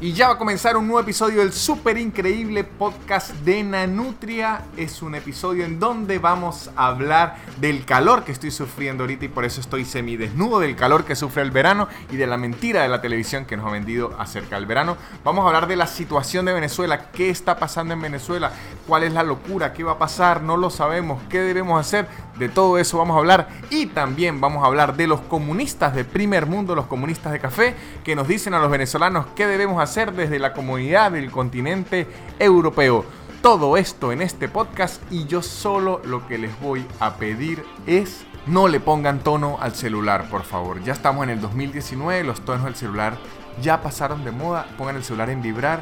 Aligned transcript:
Y 0.00 0.12
ya 0.12 0.28
va 0.28 0.34
a 0.34 0.38
comenzar 0.38 0.76
un 0.76 0.86
nuevo 0.86 1.00
episodio 1.00 1.40
del 1.40 1.52
súper 1.52 1.98
increíble 1.98 2.62
podcast 2.62 3.32
de 3.38 3.64
Nanutria. 3.64 4.62
Es 4.76 5.02
un 5.02 5.16
episodio 5.16 5.64
en 5.64 5.80
donde 5.80 6.20
vamos 6.20 6.70
a 6.76 6.86
hablar 6.86 7.38
del 7.60 7.84
calor 7.84 8.22
que 8.22 8.30
estoy 8.30 8.52
sufriendo 8.52 9.02
ahorita 9.02 9.24
y 9.24 9.28
por 9.28 9.44
eso 9.44 9.60
estoy 9.60 9.84
semidesnudo 9.84 10.60
del 10.60 10.76
calor 10.76 11.04
que 11.04 11.16
sufre 11.16 11.42
el 11.42 11.50
verano 11.50 11.88
y 12.12 12.16
de 12.16 12.28
la 12.28 12.36
mentira 12.36 12.82
de 12.82 12.88
la 12.88 13.00
televisión 13.00 13.44
que 13.44 13.56
nos 13.56 13.66
ha 13.66 13.70
vendido 13.70 14.14
acerca 14.20 14.54
del 14.54 14.66
verano. 14.66 14.96
Vamos 15.24 15.42
a 15.42 15.48
hablar 15.48 15.66
de 15.66 15.74
la 15.74 15.88
situación 15.88 16.44
de 16.44 16.52
Venezuela, 16.52 17.10
qué 17.10 17.28
está 17.28 17.58
pasando 17.58 17.92
en 17.92 18.00
Venezuela, 18.00 18.52
cuál 18.86 19.02
es 19.02 19.12
la 19.12 19.24
locura, 19.24 19.72
qué 19.72 19.82
va 19.82 19.94
a 19.94 19.98
pasar, 19.98 20.42
no 20.44 20.56
lo 20.56 20.70
sabemos, 20.70 21.20
qué 21.28 21.40
debemos 21.40 21.80
hacer. 21.80 22.06
De 22.38 22.48
todo 22.48 22.78
eso 22.78 22.98
vamos 22.98 23.16
a 23.16 23.18
hablar 23.18 23.48
y 23.68 23.86
también 23.86 24.40
vamos 24.40 24.62
a 24.62 24.68
hablar 24.68 24.96
de 24.96 25.08
los 25.08 25.20
comunistas 25.22 25.92
de 25.92 26.04
primer 26.04 26.46
mundo, 26.46 26.76
los 26.76 26.86
comunistas 26.86 27.32
de 27.32 27.40
café, 27.40 27.74
que 28.04 28.14
nos 28.14 28.28
dicen 28.28 28.54
a 28.54 28.60
los 28.60 28.70
venezolanos 28.70 29.26
qué 29.34 29.48
debemos 29.48 29.82
hacer 29.82 29.87
desde 29.94 30.38
la 30.38 30.52
comunidad 30.52 31.12
del 31.12 31.30
continente 31.30 32.06
europeo. 32.38 33.06
Todo 33.40 33.78
esto 33.78 34.12
en 34.12 34.20
este 34.20 34.46
podcast 34.46 35.00
y 35.10 35.24
yo 35.24 35.40
solo 35.40 36.02
lo 36.04 36.26
que 36.28 36.36
les 36.36 36.60
voy 36.60 36.84
a 37.00 37.16
pedir 37.16 37.64
es 37.86 38.26
no 38.46 38.68
le 38.68 38.80
pongan 38.80 39.20
tono 39.20 39.56
al 39.60 39.74
celular, 39.74 40.28
por 40.28 40.42
favor. 40.42 40.82
Ya 40.84 40.92
estamos 40.92 41.24
en 41.24 41.30
el 41.30 41.40
2019, 41.40 42.22
los 42.24 42.42
tonos 42.42 42.64
del 42.66 42.74
celular 42.74 43.16
ya 43.62 43.80
pasaron 43.80 44.24
de 44.24 44.30
moda. 44.30 44.66
Pongan 44.76 44.96
el 44.96 45.04
celular 45.04 45.30
en 45.30 45.40
vibrar 45.40 45.80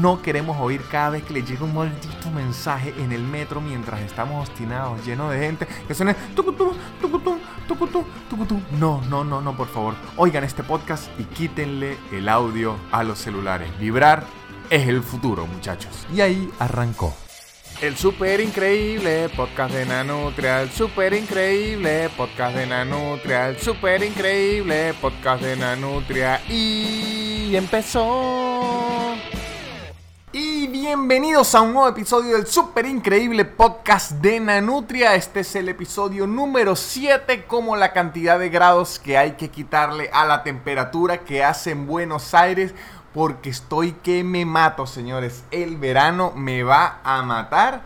no 0.00 0.22
queremos 0.22 0.56
oír 0.60 0.82
cada 0.90 1.10
vez 1.10 1.24
que 1.24 1.34
le 1.34 1.42
llega 1.42 1.64
un 1.64 1.74
maldito 1.74 2.30
mensaje 2.30 2.94
en 2.98 3.12
el 3.12 3.22
metro 3.22 3.60
mientras 3.60 4.00
estamos 4.00 4.48
obstinados, 4.48 5.04
llenos 5.04 5.32
de 5.32 5.38
gente, 5.38 5.66
que 5.86 5.94
suene 5.94 6.14
tucutú, 6.34 6.72
tucutú, 7.00 7.38
tucutú, 7.68 8.04
tucutú. 8.28 8.60
No, 8.78 9.00
no, 9.08 9.24
no, 9.24 9.40
no, 9.40 9.56
por 9.56 9.68
favor. 9.68 9.94
Oigan 10.16 10.44
este 10.44 10.62
podcast 10.62 11.08
y 11.18 11.24
quítenle 11.24 11.96
el 12.12 12.28
audio 12.28 12.76
a 12.90 13.04
los 13.04 13.18
celulares. 13.18 13.68
Vibrar 13.78 14.24
es 14.70 14.88
el 14.88 15.02
futuro, 15.02 15.46
muchachos. 15.46 16.06
Y 16.14 16.20
ahí 16.20 16.50
arrancó. 16.58 17.14
El 17.80 17.96
super 17.96 18.40
increíble 18.40 19.28
podcast 19.36 19.74
de 19.74 19.84
Nanutria, 19.84 20.62
el 20.62 20.70
super 20.70 21.12
increíble 21.12 22.08
podcast 22.16 22.56
de 22.56 22.66
Nanutria, 22.66 23.48
el 23.48 23.58
super 23.58 24.02
increíble 24.02 24.94
podcast 25.00 25.42
de 25.42 25.56
Nanutria 25.56 26.40
y 26.48 27.54
empezó. 27.56 29.14
Y 30.36 30.66
bienvenidos 30.66 31.54
a 31.54 31.60
un 31.60 31.74
nuevo 31.74 31.88
episodio 31.88 32.34
del 32.34 32.48
super 32.48 32.86
increíble 32.86 33.44
podcast 33.44 34.10
de 34.14 34.40
Nanutria. 34.40 35.14
Este 35.14 35.38
es 35.38 35.54
el 35.54 35.68
episodio 35.68 36.26
número 36.26 36.74
7, 36.74 37.44
como 37.44 37.76
la 37.76 37.92
cantidad 37.92 38.36
de 38.36 38.48
grados 38.48 38.98
que 38.98 39.16
hay 39.16 39.34
que 39.34 39.50
quitarle 39.50 40.10
a 40.12 40.24
la 40.24 40.42
temperatura 40.42 41.18
que 41.18 41.44
hace 41.44 41.70
en 41.70 41.86
Buenos 41.86 42.34
Aires. 42.34 42.74
Porque 43.12 43.50
estoy 43.50 43.92
que 43.92 44.24
me 44.24 44.44
mato, 44.44 44.88
señores. 44.88 45.44
El 45.52 45.76
verano 45.76 46.32
me 46.34 46.64
va 46.64 46.98
a 47.04 47.22
matar. 47.22 47.82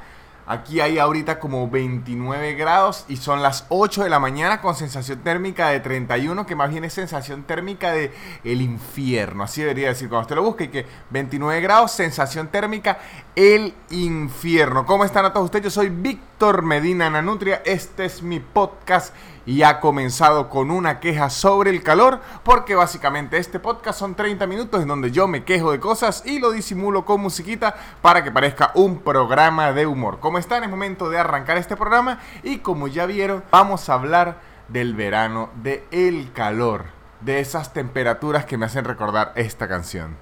Aquí 0.50 0.80
hay 0.80 0.98
ahorita 0.98 1.40
como 1.40 1.68
29 1.68 2.54
grados 2.54 3.04
y 3.06 3.18
son 3.18 3.42
las 3.42 3.66
8 3.68 4.04
de 4.04 4.08
la 4.08 4.18
mañana 4.18 4.62
con 4.62 4.74
sensación 4.74 5.18
térmica 5.18 5.68
de 5.68 5.80
31, 5.80 6.46
que 6.46 6.56
más 6.56 6.70
bien 6.70 6.84
es 6.84 6.94
sensación 6.94 7.42
térmica 7.42 7.92
de 7.92 8.14
el 8.44 8.62
infierno. 8.62 9.44
Así 9.44 9.60
debería 9.60 9.88
decir 9.88 10.08
cuando 10.08 10.22
usted 10.22 10.36
lo 10.36 10.42
busque, 10.42 10.70
que 10.70 10.86
29 11.10 11.60
grados, 11.60 11.92
sensación 11.92 12.48
térmica, 12.48 12.98
el 13.36 13.74
infierno. 13.90 14.86
¿Cómo 14.86 15.04
están 15.04 15.26
a 15.26 15.34
todos 15.34 15.44
ustedes? 15.44 15.64
Yo 15.64 15.70
soy 15.70 15.90
Víctor 15.90 16.62
Medina 16.62 17.10
Nanutria. 17.10 17.60
Este 17.66 18.06
es 18.06 18.22
mi 18.22 18.40
podcast 18.40 19.14
y 19.48 19.62
ha 19.62 19.80
comenzado 19.80 20.50
con 20.50 20.70
una 20.70 21.00
queja 21.00 21.30
sobre 21.30 21.70
el 21.70 21.82
calor, 21.82 22.20
porque 22.42 22.74
básicamente 22.74 23.38
este 23.38 23.58
podcast 23.58 23.98
son 23.98 24.14
30 24.14 24.46
minutos 24.46 24.82
en 24.82 24.88
donde 24.88 25.10
yo 25.10 25.26
me 25.26 25.42
quejo 25.42 25.72
de 25.72 25.80
cosas 25.80 26.22
y 26.26 26.38
lo 26.38 26.50
disimulo 26.50 27.06
con 27.06 27.22
musiquita 27.22 27.74
para 28.02 28.22
que 28.22 28.30
parezca 28.30 28.72
un 28.74 28.98
programa 28.98 29.72
de 29.72 29.86
humor. 29.86 30.20
Como 30.20 30.36
están, 30.36 30.64
es 30.64 30.70
momento 30.70 31.08
de 31.08 31.16
arrancar 31.16 31.56
este 31.56 31.76
programa 31.76 32.18
y 32.42 32.58
como 32.58 32.88
ya 32.88 33.06
vieron, 33.06 33.42
vamos 33.50 33.88
a 33.88 33.94
hablar 33.94 34.38
del 34.68 34.94
verano, 34.94 35.48
de 35.62 35.82
el 35.92 36.30
calor, 36.34 36.84
de 37.22 37.40
esas 37.40 37.72
temperaturas 37.72 38.44
que 38.44 38.58
me 38.58 38.66
hacen 38.66 38.84
recordar 38.84 39.32
esta 39.34 39.66
canción. 39.66 40.14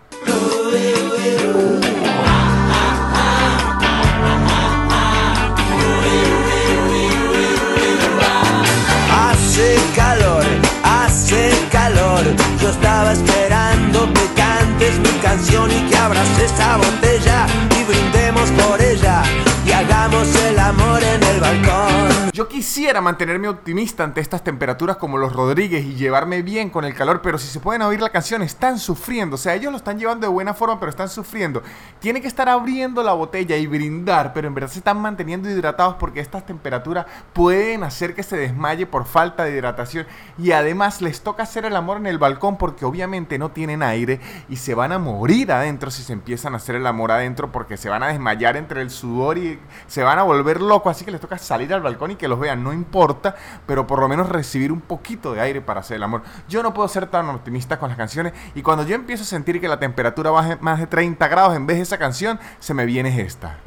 Hace 9.57 9.79
calor, 9.95 10.45
hace 10.83 11.51
calor. 11.73 12.23
Yo 12.61 12.69
estaba 12.69 13.13
esperando 13.13 14.13
que 14.13 14.27
cantes 14.35 14.99
mi 14.99 15.19
canción 15.23 15.71
y 15.71 15.89
que 15.89 15.97
abras 15.97 16.29
esa 16.39 16.77
botella 16.77 17.47
y 17.81 17.85
brindemos 17.85 18.51
por 18.51 18.83
ella 18.83 19.23
y 19.65 19.73
hagamos 19.73 20.29
el 20.45 20.59
amor 20.59 21.03
en 21.03 21.23
el 21.23 21.41
balcón. 21.41 22.16
Yo 22.37 22.49
quisiera 22.49 23.01
mantenerme 23.01 23.49
optimista 23.49 24.05
ante 24.05 24.21
estas 24.21 24.45
temperaturas 24.45 24.99
como 24.99 25.17
los 25.17 25.33
Rodríguez 25.33 25.83
y 25.87 25.95
llevarme 25.95 26.43
bien 26.43 26.69
con 26.69 26.85
el 26.85 26.93
calor, 26.93 27.23
pero 27.23 27.39
si 27.39 27.49
se 27.49 27.61
pueden 27.61 27.81
oír 27.81 28.03
la 28.03 28.11
canción, 28.11 28.43
están 28.43 28.79
sufriendo. 28.79 29.37
O 29.37 29.39
sea, 29.39 29.55
ellos 29.55 29.73
lo 29.73 29.79
están 29.79 29.99
llevando 29.99 30.27
de 30.27 30.33
buena 30.35 30.53
forma, 30.53 30.79
pero 30.79 30.91
están 30.91 31.09
sufriendo. 31.09 31.63
Tiene 31.99 32.21
que 32.21 32.29
estar 32.29 32.47
abriendo 32.47 33.03
la 33.03 33.15
botella 33.15 33.57
y 33.57 33.67
brindar, 33.67 34.35
pero 34.35 34.49
en 34.49 34.55
verdad 34.55 34.69
se 34.69 34.81
están 34.81 35.01
manteniendo 35.01 35.49
hidratados 35.49 35.95
porque 35.95 36.21
estas 36.21 36.45
temperaturas 36.45 37.07
pueden 37.33 37.85
hacer 37.85 38.15
que 38.15 38.23
se 38.23 38.37
desmaye 38.37 38.85
por 38.85 39.07
falta 39.07 39.45
de 39.45 39.57
hidratación. 39.57 40.07
Y 40.37 40.53
además 40.53 41.01
les 41.01 41.23
toca 41.23 41.45
hacer 41.45 41.65
el 41.65 41.75
amor 41.75 41.97
en 41.97 42.07
el 42.07 42.19
balcón 42.19 42.59
porque 42.59 42.85
obviamente 42.85 43.39
no 43.39 43.53
tienen 43.53 43.83
aire 43.83 44.21
y 44.51 44.57
se 44.57 44.75
van 44.75 44.93
a 44.93 44.99
morir 44.99 45.53
adentro 45.53 45.91
si 45.91 46.03
se 46.03 46.13
empiezan 46.13 46.53
a 46.53 46.59
hacer 46.59 46.75
el 46.75 46.87
amor 46.87 47.13
adentro 47.13 47.51
porque 47.51 47.79
se 47.79 47.89
van 47.89 48.03
a 48.03 48.09
desmayar 48.09 48.59
entre 48.59 48.83
el 48.83 48.91
sudor 48.91 49.39
y 49.39 49.59
se 49.87 50.03
van 50.03 50.19
a 50.19 50.23
volver 50.23 50.61
locos. 50.61 50.91
Así 50.91 51.07
que 51.07 51.11
les 51.11 51.21
toca 51.23 51.39
salir 51.39 51.73
al 51.73 51.81
balcón 51.81 52.11
y 52.11 52.17
que 52.17 52.26
los 52.29 52.39
vean, 52.39 52.63
no 52.63 52.73
importa, 52.73 53.35
pero 53.67 53.87
por 53.87 54.01
lo 54.01 54.09
menos 54.09 54.29
recibir 54.29 54.73
un 54.73 54.81
poquito 54.81 55.33
de 55.33 55.41
aire 55.41 55.61
para 55.61 55.81
hacer 55.81 55.97
el 55.97 56.03
amor. 56.03 56.23
Yo 56.49 56.63
no 56.63 56.75
puedo 56.75 56.89
ser 56.89 57.07
tan 57.07 57.29
optimista 57.29 57.79
con 57.79 57.89
las 57.89 57.99
canciones 57.99 58.33
y 58.55 58.63
cuando 58.63 58.85
yo 58.85 58.95
empiezo 58.95 59.23
a 59.23 59.27
sentir 59.27 59.61
que 59.61 59.69
la 59.69 59.79
temperatura 59.79 60.31
baje 60.31 60.57
más 60.61 60.79
de 60.79 60.87
30 60.87 61.29
grados 61.29 61.57
en 61.57 61.67
vez 61.67 61.77
de 61.77 61.83
esa 61.83 61.99
canción, 61.99 62.39
se 62.61 62.75
me 62.75 62.87
viene 62.87 63.21
esta. 63.21 63.59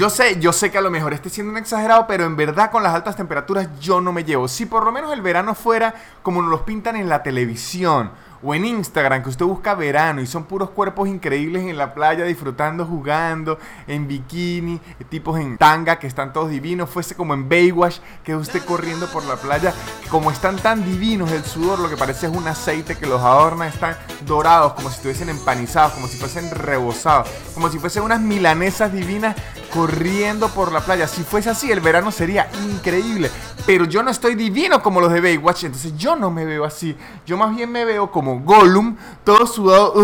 Yo 0.00 0.08
sé, 0.08 0.40
yo 0.40 0.50
sé 0.50 0.70
que 0.70 0.78
a 0.78 0.80
lo 0.80 0.90
mejor 0.90 1.12
esté 1.12 1.28
siendo 1.28 1.52
un 1.52 1.58
exagerado, 1.58 2.06
pero 2.06 2.24
en 2.24 2.34
verdad 2.34 2.70
con 2.70 2.82
las 2.82 2.94
altas 2.94 3.16
temperaturas 3.16 3.68
yo 3.80 4.00
no 4.00 4.14
me 4.14 4.24
llevo. 4.24 4.48
Si 4.48 4.64
por 4.64 4.82
lo 4.82 4.92
menos 4.92 5.12
el 5.12 5.20
verano 5.20 5.54
fuera 5.54 5.94
como 6.22 6.40
nos 6.40 6.50
los 6.50 6.62
pintan 6.62 6.96
en 6.96 7.10
la 7.10 7.22
televisión 7.22 8.10
o 8.42 8.54
en 8.54 8.64
Instagram, 8.64 9.22
que 9.22 9.28
usted 9.28 9.44
busca 9.44 9.74
verano 9.74 10.20
y 10.20 10.26
son 10.26 10.44
puros 10.44 10.70
cuerpos 10.70 11.08
increíbles 11.08 11.64
en 11.64 11.76
la 11.76 11.94
playa 11.94 12.24
disfrutando, 12.24 12.86
jugando, 12.86 13.58
en 13.86 14.08
bikini, 14.08 14.80
tipos 15.08 15.38
en 15.38 15.58
tanga 15.58 15.98
que 15.98 16.06
están 16.06 16.32
todos 16.32 16.50
divinos, 16.50 16.88
fuese 16.88 17.14
como 17.14 17.34
en 17.34 17.48
Baywatch, 17.48 17.98
que 18.24 18.34
usted 18.34 18.64
corriendo 18.64 19.06
por 19.10 19.24
la 19.24 19.36
playa, 19.36 19.74
como 20.10 20.30
están 20.30 20.56
tan 20.56 20.84
divinos 20.84 21.30
el 21.32 21.44
sudor, 21.44 21.78
lo 21.78 21.88
que 21.88 21.96
parece 21.96 22.26
es 22.26 22.32
un 22.36 22.46
aceite 22.48 22.96
que 22.96 23.06
los 23.06 23.20
adorna, 23.20 23.68
están 23.68 23.96
dorados, 24.26 24.72
como 24.74 24.88
si 24.88 24.96
estuviesen 24.96 25.28
empanizados, 25.28 25.92
como 25.92 26.08
si 26.08 26.16
fuesen 26.16 26.50
rebozados, 26.50 27.28
como 27.54 27.68
si 27.68 27.78
fuesen 27.78 28.02
unas 28.02 28.20
milanesas 28.20 28.92
divinas 28.92 29.36
corriendo 29.72 30.48
por 30.48 30.72
la 30.72 30.80
playa. 30.80 31.06
Si 31.06 31.22
fuese 31.22 31.50
así, 31.50 31.70
el 31.70 31.80
verano 31.80 32.10
sería 32.10 32.48
increíble. 32.64 33.30
Pero 33.66 33.84
yo 33.84 34.02
no 34.02 34.10
estoy 34.10 34.34
divino 34.34 34.82
como 34.82 35.00
los 35.00 35.12
de 35.12 35.20
Baywatch, 35.20 35.64
entonces 35.64 35.96
yo 35.96 36.16
no 36.16 36.30
me 36.30 36.44
veo 36.44 36.64
así. 36.64 36.96
Yo 37.26 37.36
más 37.36 37.54
bien 37.54 37.70
me 37.70 37.84
veo 37.84 38.10
como 38.10 38.29
Gollum, 38.36 38.96
todo 39.24 39.46
sudado, 39.46 39.94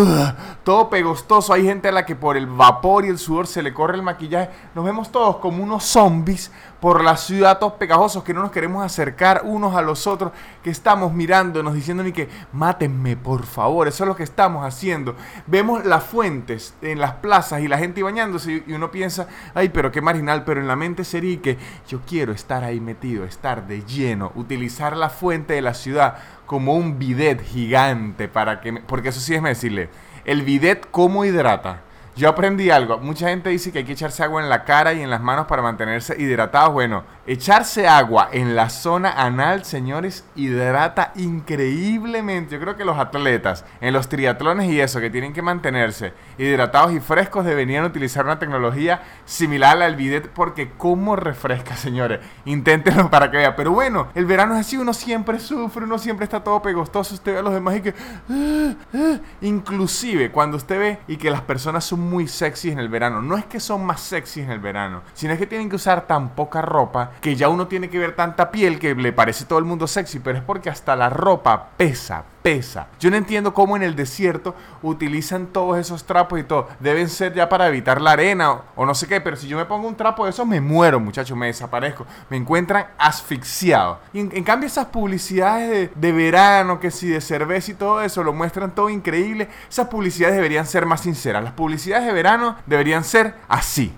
todo 0.63 0.89
pegostoso. 0.89 1.53
Hay 1.53 1.63
gente 1.63 1.87
a 1.87 1.91
la 1.91 2.05
que 2.05 2.15
por 2.15 2.37
el 2.37 2.47
vapor 2.47 3.05
y 3.05 3.09
el 3.09 3.17
sudor 3.17 3.47
se 3.47 3.63
le 3.63 3.73
corre 3.73 3.95
el 3.95 4.03
maquillaje. 4.03 4.49
Nos 4.75 4.85
vemos 4.85 5.11
todos 5.11 5.37
como 5.37 5.63
unos 5.63 5.83
zombies 5.83 6.51
por 6.79 7.03
la 7.03 7.17
ciudad, 7.17 7.57
todos 7.59 7.73
pegajosos, 7.73 8.23
que 8.23 8.33
no 8.33 8.41
nos 8.41 8.51
queremos 8.51 8.85
acercar 8.85 9.41
unos 9.45 9.75
a 9.75 9.81
los 9.81 10.05
otros, 10.05 10.31
que 10.63 10.69
estamos 10.69 11.11
mirándonos, 11.11 11.73
diciendo 11.73 12.03
ni 12.03 12.11
que 12.11 12.29
mátenme, 12.53 13.17
por 13.17 13.45
favor. 13.45 13.87
Eso 13.87 14.03
es 14.03 14.07
lo 14.07 14.15
que 14.15 14.23
estamos 14.23 14.65
haciendo. 14.65 15.15
Vemos 15.47 15.85
las 15.85 16.03
fuentes 16.03 16.75
en 16.81 16.99
las 16.99 17.13
plazas 17.13 17.61
y 17.61 17.67
la 17.67 17.77
gente 17.79 18.03
bañándose 18.03 18.63
y 18.67 18.73
uno 18.73 18.91
piensa, 18.91 19.27
ay, 19.55 19.69
pero 19.69 19.91
qué 19.91 20.01
marginal, 20.01 20.43
pero 20.43 20.61
en 20.61 20.67
la 20.67 20.75
mente 20.75 21.03
sería 21.03 21.41
que 21.41 21.57
yo 21.87 22.01
quiero 22.07 22.31
estar 22.31 22.63
ahí 22.63 22.79
metido, 22.79 23.25
estar 23.25 23.65
de 23.67 23.83
lleno, 23.83 24.31
utilizar 24.35 24.95
la 24.95 25.09
fuente 25.09 25.53
de 25.53 25.61
la 25.63 25.73
ciudad 25.73 26.17
como 26.45 26.75
un 26.75 26.99
bidet 26.99 27.43
gigante 27.43 28.27
para 28.27 28.61
que, 28.61 28.71
me- 28.71 28.81
porque 28.81 29.09
eso 29.09 29.19
sí 29.19 29.33
es 29.35 29.41
decirle, 29.43 29.89
el 30.25 30.43
bidet 30.43 30.87
cómo 30.91 31.25
hidrata. 31.25 31.81
Yo 32.17 32.29
aprendí 32.29 32.71
algo. 32.71 32.97
Mucha 32.97 33.29
gente 33.29 33.51
dice 33.51 33.71
que 33.71 33.77
hay 33.79 33.85
que 33.85 33.93
echarse 33.93 34.23
agua 34.23 34.41
en 34.41 34.49
la 34.49 34.63
cara 34.65 34.91
y 34.93 35.01
en 35.01 35.09
las 35.11 35.21
manos 35.21 35.45
para 35.45 35.61
mantenerse 35.61 36.19
hidratados. 36.19 36.73
Bueno, 36.73 37.03
Echarse 37.29 37.89
agua 37.89 38.29
en 38.31 38.55
la 38.55 38.69
zona 38.69 39.11
anal, 39.11 39.65
señores, 39.65 40.23
hidrata 40.37 41.11
increíblemente. 41.17 42.55
Yo 42.55 42.61
creo 42.61 42.77
que 42.77 42.85
los 42.85 42.97
atletas 42.97 43.65
en 43.81 43.91
los 43.91 44.07
triatlones 44.07 44.69
y 44.69 44.79
eso, 44.79 45.01
que 45.01 45.09
tienen 45.09 45.33
que 45.33 45.41
mantenerse 45.41 46.13
hidratados 46.37 46.93
y 46.93 47.01
frescos, 47.01 47.43
deberían 47.43 47.83
utilizar 47.83 48.23
una 48.23 48.39
tecnología 48.39 49.01
similar 49.25 49.81
al 49.81 49.97
bidet 49.97 50.29
porque 50.29 50.71
cómo 50.77 51.17
refresca, 51.17 51.75
señores. 51.75 52.21
Inténtenlo 52.45 53.09
para 53.11 53.29
que 53.29 53.35
vean. 53.35 53.55
Pero 53.57 53.73
bueno, 53.73 54.07
el 54.15 54.25
verano 54.25 54.53
es 54.53 54.61
así, 54.61 54.77
uno 54.77 54.93
siempre 54.93 55.37
sufre, 55.37 55.83
uno 55.83 55.97
siempre 55.97 56.23
está 56.23 56.41
todo 56.41 56.61
pegostoso. 56.61 57.13
Usted 57.13 57.33
ve 57.33 57.39
a 57.39 57.41
los 57.41 57.53
demás 57.53 57.75
y 57.75 57.81
que... 57.81 57.93
Ah, 58.29 58.73
ah". 58.93 59.17
Inclusive 59.41 60.31
cuando 60.31 60.55
usted 60.55 60.79
ve 60.79 60.99
y 61.09 61.17
que 61.17 61.29
las 61.29 61.41
personas 61.41 61.83
son 61.83 62.06
muy 62.09 62.27
sexy 62.27 62.71
en 62.71 62.79
el 62.79 62.89
verano, 62.89 63.21
no 63.21 63.37
es 63.37 63.45
que 63.45 63.59
son 63.59 63.85
más 63.85 64.01
sexy 64.01 64.41
en 64.41 64.51
el 64.51 64.59
verano, 64.59 65.01
sino 65.13 65.33
es 65.33 65.39
que 65.39 65.47
tienen 65.47 65.69
que 65.69 65.75
usar 65.75 66.07
tan 66.07 66.29
poca 66.29 66.61
ropa 66.61 67.11
que 67.21 67.35
ya 67.35 67.49
uno 67.49 67.67
tiene 67.67 67.89
que 67.89 67.99
ver 67.99 68.15
tanta 68.15 68.51
piel 68.51 68.79
que 68.79 68.95
le 68.95 69.13
parece 69.13 69.45
todo 69.45 69.59
el 69.59 69.65
mundo 69.65 69.87
sexy, 69.87 70.19
pero 70.19 70.37
es 70.37 70.43
porque 70.43 70.69
hasta 70.69 70.95
la 70.95 71.09
ropa 71.09 71.69
pesa, 71.77 72.23
pesa. 72.41 72.87
Yo 72.99 73.11
no 73.11 73.17
entiendo 73.17 73.53
cómo 73.53 73.75
en 73.75 73.83
el 73.83 73.95
desierto 73.95 74.55
utilizan 74.81 75.47
todos 75.47 75.77
esos 75.77 76.05
trapos 76.05 76.39
y 76.39 76.43
todo. 76.43 76.69
Deben 76.79 77.09
ser 77.09 77.33
ya 77.33 77.49
para 77.49 77.67
evitar 77.67 77.99
la 77.99 78.11
arena 78.11 78.61
o, 78.75 78.85
no 78.85 78.95
sé 78.95 79.07
qué, 79.07 79.19
pero 79.19 79.35
si 79.35 79.47
yo 79.47 79.57
me 79.57 79.65
pongo 79.65 79.87
un 79.87 79.95
trapo 79.95 80.23
de 80.23 80.29
esos 80.31 80.47
me 80.47 80.61
muero, 80.61 80.99
muchachos, 80.99 81.37
me 81.37 81.47
desaparezco. 81.47 82.05
Me 82.29 82.37
encuentran 82.37 82.87
asfixiado. 82.97 83.99
Y 84.13 84.19
en, 84.19 84.43
cambio 84.43 84.67
esas 84.67 84.85
publicidades 84.85 85.89
de, 85.93 86.11
verano, 86.13 86.79
que 86.79 86.89
si 86.89 87.07
de 87.07 87.19
cerveza 87.19 87.71
y 87.71 87.73
todo 87.73 88.01
eso, 88.01 88.23
lo 88.23 88.31
muestran 88.31 88.73
todo 88.73 88.89
increíble. 88.89 89.49
Esas 89.69 89.87
publicidades 89.87 90.35
deberían 90.35 90.65
ser 90.65 90.85
más 90.85 91.01
sinceras. 91.01 91.43
Las 91.43 91.53
publicidades 91.53 91.96
de 92.05 92.13
verano 92.13 92.57
deberían 92.65 93.03
ser 93.03 93.35
así. 93.47 93.93